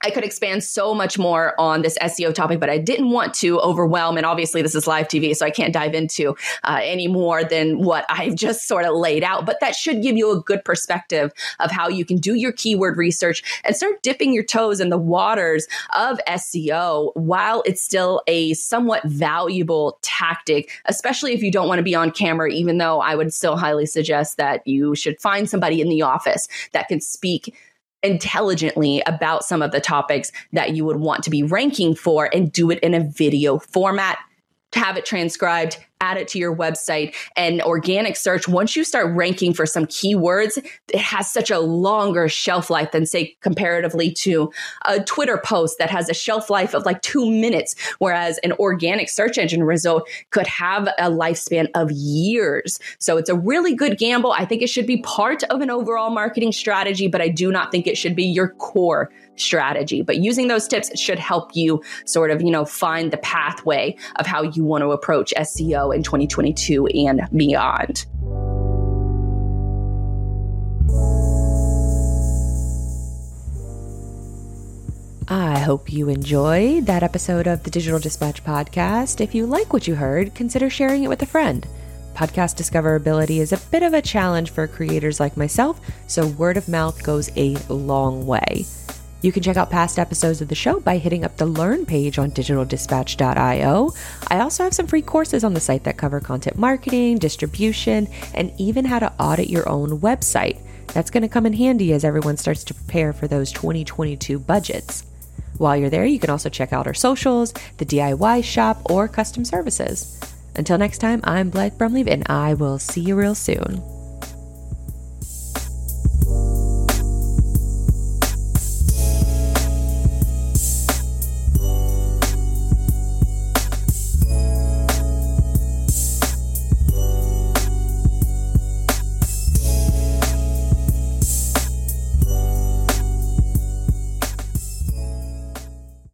I 0.04 0.10
could 0.10 0.22
expand 0.22 0.62
so 0.62 0.94
much 0.94 1.18
more 1.18 1.58
on 1.58 1.80
this 1.80 1.96
SEO 1.98 2.34
topic, 2.34 2.60
but 2.60 2.68
I 2.68 2.76
didn't 2.76 3.08
want 3.08 3.32
to 3.36 3.58
overwhelm. 3.60 4.18
And 4.18 4.26
obviously, 4.26 4.60
this 4.60 4.74
is 4.74 4.86
live 4.86 5.08
TV, 5.08 5.34
so 5.34 5.46
I 5.46 5.50
can't 5.50 5.72
dive 5.72 5.94
into 5.94 6.36
uh, 6.62 6.80
any 6.82 7.08
more 7.08 7.42
than 7.42 7.78
what 7.78 8.04
I've 8.10 8.34
just 8.34 8.68
sort 8.68 8.84
of 8.84 8.94
laid 8.94 9.24
out. 9.24 9.46
But 9.46 9.60
that 9.60 9.74
should 9.74 10.02
give 10.02 10.14
you 10.14 10.30
a 10.30 10.42
good 10.42 10.62
perspective 10.62 11.32
of 11.58 11.70
how 11.70 11.88
you 11.88 12.04
can 12.04 12.18
do 12.18 12.34
your 12.34 12.52
keyword 12.52 12.98
research 12.98 13.42
and 13.64 13.74
start 13.74 14.02
dipping 14.02 14.34
your 14.34 14.44
toes 14.44 14.78
in 14.78 14.90
the 14.90 14.98
waters 14.98 15.66
of 15.96 16.20
SEO 16.28 17.12
while 17.14 17.62
it's 17.64 17.80
still 17.80 18.20
a 18.26 18.52
somewhat 18.52 19.04
valuable 19.04 19.98
tactic, 20.02 20.70
especially 20.84 21.32
if 21.32 21.42
you 21.42 21.50
don't 21.50 21.66
want 21.66 21.78
to 21.78 21.82
be 21.82 21.94
on 21.94 22.10
camera, 22.10 22.50
even 22.50 22.76
though 22.76 23.00
I 23.00 23.14
would 23.14 23.32
still 23.32 23.56
highly 23.56 23.86
suggest 23.86 24.36
that 24.36 24.66
you 24.66 24.94
should 24.94 25.18
find 25.18 25.48
somebody 25.48 25.80
in 25.80 25.88
the 25.88 26.02
office 26.02 26.46
that 26.72 26.88
can 26.88 27.00
speak 27.00 27.54
intelligently 28.04 29.02
about 29.06 29.44
some 29.44 29.62
of 29.62 29.72
the 29.72 29.80
topics 29.80 30.30
that 30.52 30.76
you 30.76 30.84
would 30.84 30.98
want 30.98 31.24
to 31.24 31.30
be 31.30 31.42
ranking 31.42 31.94
for 31.94 32.28
and 32.32 32.52
do 32.52 32.70
it 32.70 32.78
in 32.80 32.94
a 32.94 33.00
video 33.00 33.58
format. 33.58 34.18
To 34.72 34.80
have 34.80 34.96
it 34.96 35.06
transcribed 35.06 35.78
add 36.04 36.16
it 36.16 36.28
to 36.28 36.38
your 36.38 36.54
website. 36.54 37.14
And 37.36 37.62
organic 37.62 38.16
search 38.16 38.46
once 38.46 38.76
you 38.76 38.84
start 38.84 39.14
ranking 39.14 39.54
for 39.54 39.66
some 39.66 39.86
keywords 39.86 40.58
it 40.92 41.00
has 41.00 41.30
such 41.30 41.50
a 41.50 41.58
longer 41.58 42.28
shelf 42.28 42.68
life 42.70 42.92
than 42.92 43.06
say 43.06 43.36
comparatively 43.40 44.12
to 44.12 44.52
a 44.86 45.02
twitter 45.02 45.38
post 45.38 45.78
that 45.78 45.90
has 45.90 46.08
a 46.08 46.14
shelf 46.14 46.50
life 46.50 46.74
of 46.74 46.84
like 46.84 47.00
two 47.02 47.30
minutes. 47.30 47.74
Whereas 47.98 48.38
an 48.38 48.52
organic 48.52 49.08
search 49.08 49.38
engine 49.38 49.64
result 49.64 50.08
could 50.30 50.46
have 50.46 50.88
a 50.98 51.10
lifespan 51.10 51.68
of 51.74 51.90
years. 51.90 52.78
So 52.98 53.16
it's 53.16 53.30
a 53.30 53.34
really 53.34 53.74
good 53.74 53.98
gamble. 53.98 54.32
I 54.32 54.44
think 54.44 54.62
it 54.62 54.68
should 54.68 54.86
be 54.86 54.98
part 54.98 55.42
of 55.44 55.60
an 55.60 55.70
overall 55.70 56.10
marketing 56.10 56.52
strategy 56.52 57.08
but 57.08 57.20
i 57.20 57.28
do 57.28 57.50
not 57.50 57.70
think 57.70 57.86
it 57.86 57.96
should 57.96 58.16
be 58.16 58.24
your 58.24 58.48
core 58.54 59.10
strategy. 59.36 60.02
But 60.02 60.18
using 60.18 60.48
those 60.48 60.68
tips 60.68 60.98
should 60.98 61.18
help 61.18 61.54
you 61.54 61.82
sort 62.06 62.30
of, 62.30 62.42
you 62.42 62.50
know, 62.50 62.64
find 62.64 63.12
the 63.12 63.16
pathway 63.18 63.96
of 64.16 64.26
how 64.26 64.42
you 64.42 64.64
want 64.64 64.82
to 64.82 64.92
approach 64.92 65.32
SEO 65.36 65.93
in 65.94 66.02
2022 66.02 66.86
and 66.88 67.28
beyond. 67.34 68.06
I 75.26 75.58
hope 75.58 75.90
you 75.90 76.10
enjoyed 76.10 76.84
that 76.84 77.02
episode 77.02 77.46
of 77.46 77.62
the 77.62 77.70
Digital 77.70 77.98
Dispatch 77.98 78.44
podcast. 78.44 79.22
If 79.22 79.34
you 79.34 79.46
like 79.46 79.72
what 79.72 79.88
you 79.88 79.94
heard, 79.94 80.34
consider 80.34 80.68
sharing 80.68 81.02
it 81.02 81.08
with 81.08 81.22
a 81.22 81.26
friend. 81.26 81.66
Podcast 82.14 82.56
discoverability 82.56 83.38
is 83.38 83.52
a 83.52 83.56
bit 83.70 83.82
of 83.82 83.94
a 83.94 84.02
challenge 84.02 84.50
for 84.50 84.66
creators 84.66 85.20
like 85.20 85.36
myself, 85.36 85.80
so 86.06 86.26
word 86.26 86.58
of 86.58 86.68
mouth 86.68 87.02
goes 87.02 87.30
a 87.36 87.56
long 87.70 88.26
way. 88.26 88.66
You 89.24 89.32
can 89.32 89.42
check 89.42 89.56
out 89.56 89.70
past 89.70 89.98
episodes 89.98 90.42
of 90.42 90.48
the 90.48 90.54
show 90.54 90.80
by 90.80 90.98
hitting 90.98 91.24
up 91.24 91.38
the 91.38 91.46
Learn 91.46 91.86
page 91.86 92.18
on 92.18 92.30
digitaldispatch.io. 92.30 93.94
I 94.28 94.40
also 94.40 94.64
have 94.64 94.74
some 94.74 94.86
free 94.86 95.00
courses 95.00 95.42
on 95.42 95.54
the 95.54 95.60
site 95.60 95.84
that 95.84 95.96
cover 95.96 96.20
content 96.20 96.58
marketing, 96.58 97.16
distribution, 97.16 98.06
and 98.34 98.52
even 98.58 98.84
how 98.84 98.98
to 98.98 99.10
audit 99.18 99.48
your 99.48 99.66
own 99.66 100.00
website. 100.00 100.58
That's 100.88 101.10
going 101.10 101.22
to 101.22 101.30
come 101.30 101.46
in 101.46 101.54
handy 101.54 101.94
as 101.94 102.04
everyone 102.04 102.36
starts 102.36 102.64
to 102.64 102.74
prepare 102.74 103.14
for 103.14 103.26
those 103.26 103.50
2022 103.50 104.38
budgets. 104.40 105.06
While 105.56 105.78
you're 105.78 105.88
there, 105.88 106.04
you 106.04 106.18
can 106.18 106.28
also 106.28 106.50
check 106.50 106.74
out 106.74 106.86
our 106.86 106.92
socials, 106.92 107.54
the 107.78 107.86
DIY 107.86 108.44
shop, 108.44 108.82
or 108.90 109.08
custom 109.08 109.46
services. 109.46 110.20
Until 110.54 110.76
next 110.76 110.98
time, 110.98 111.22
I'm 111.24 111.48
Blythe 111.48 111.78
Brumleve, 111.78 112.10
and 112.10 112.24
I 112.28 112.52
will 112.52 112.78
see 112.78 113.00
you 113.00 113.16
real 113.16 113.34
soon. 113.34 114.03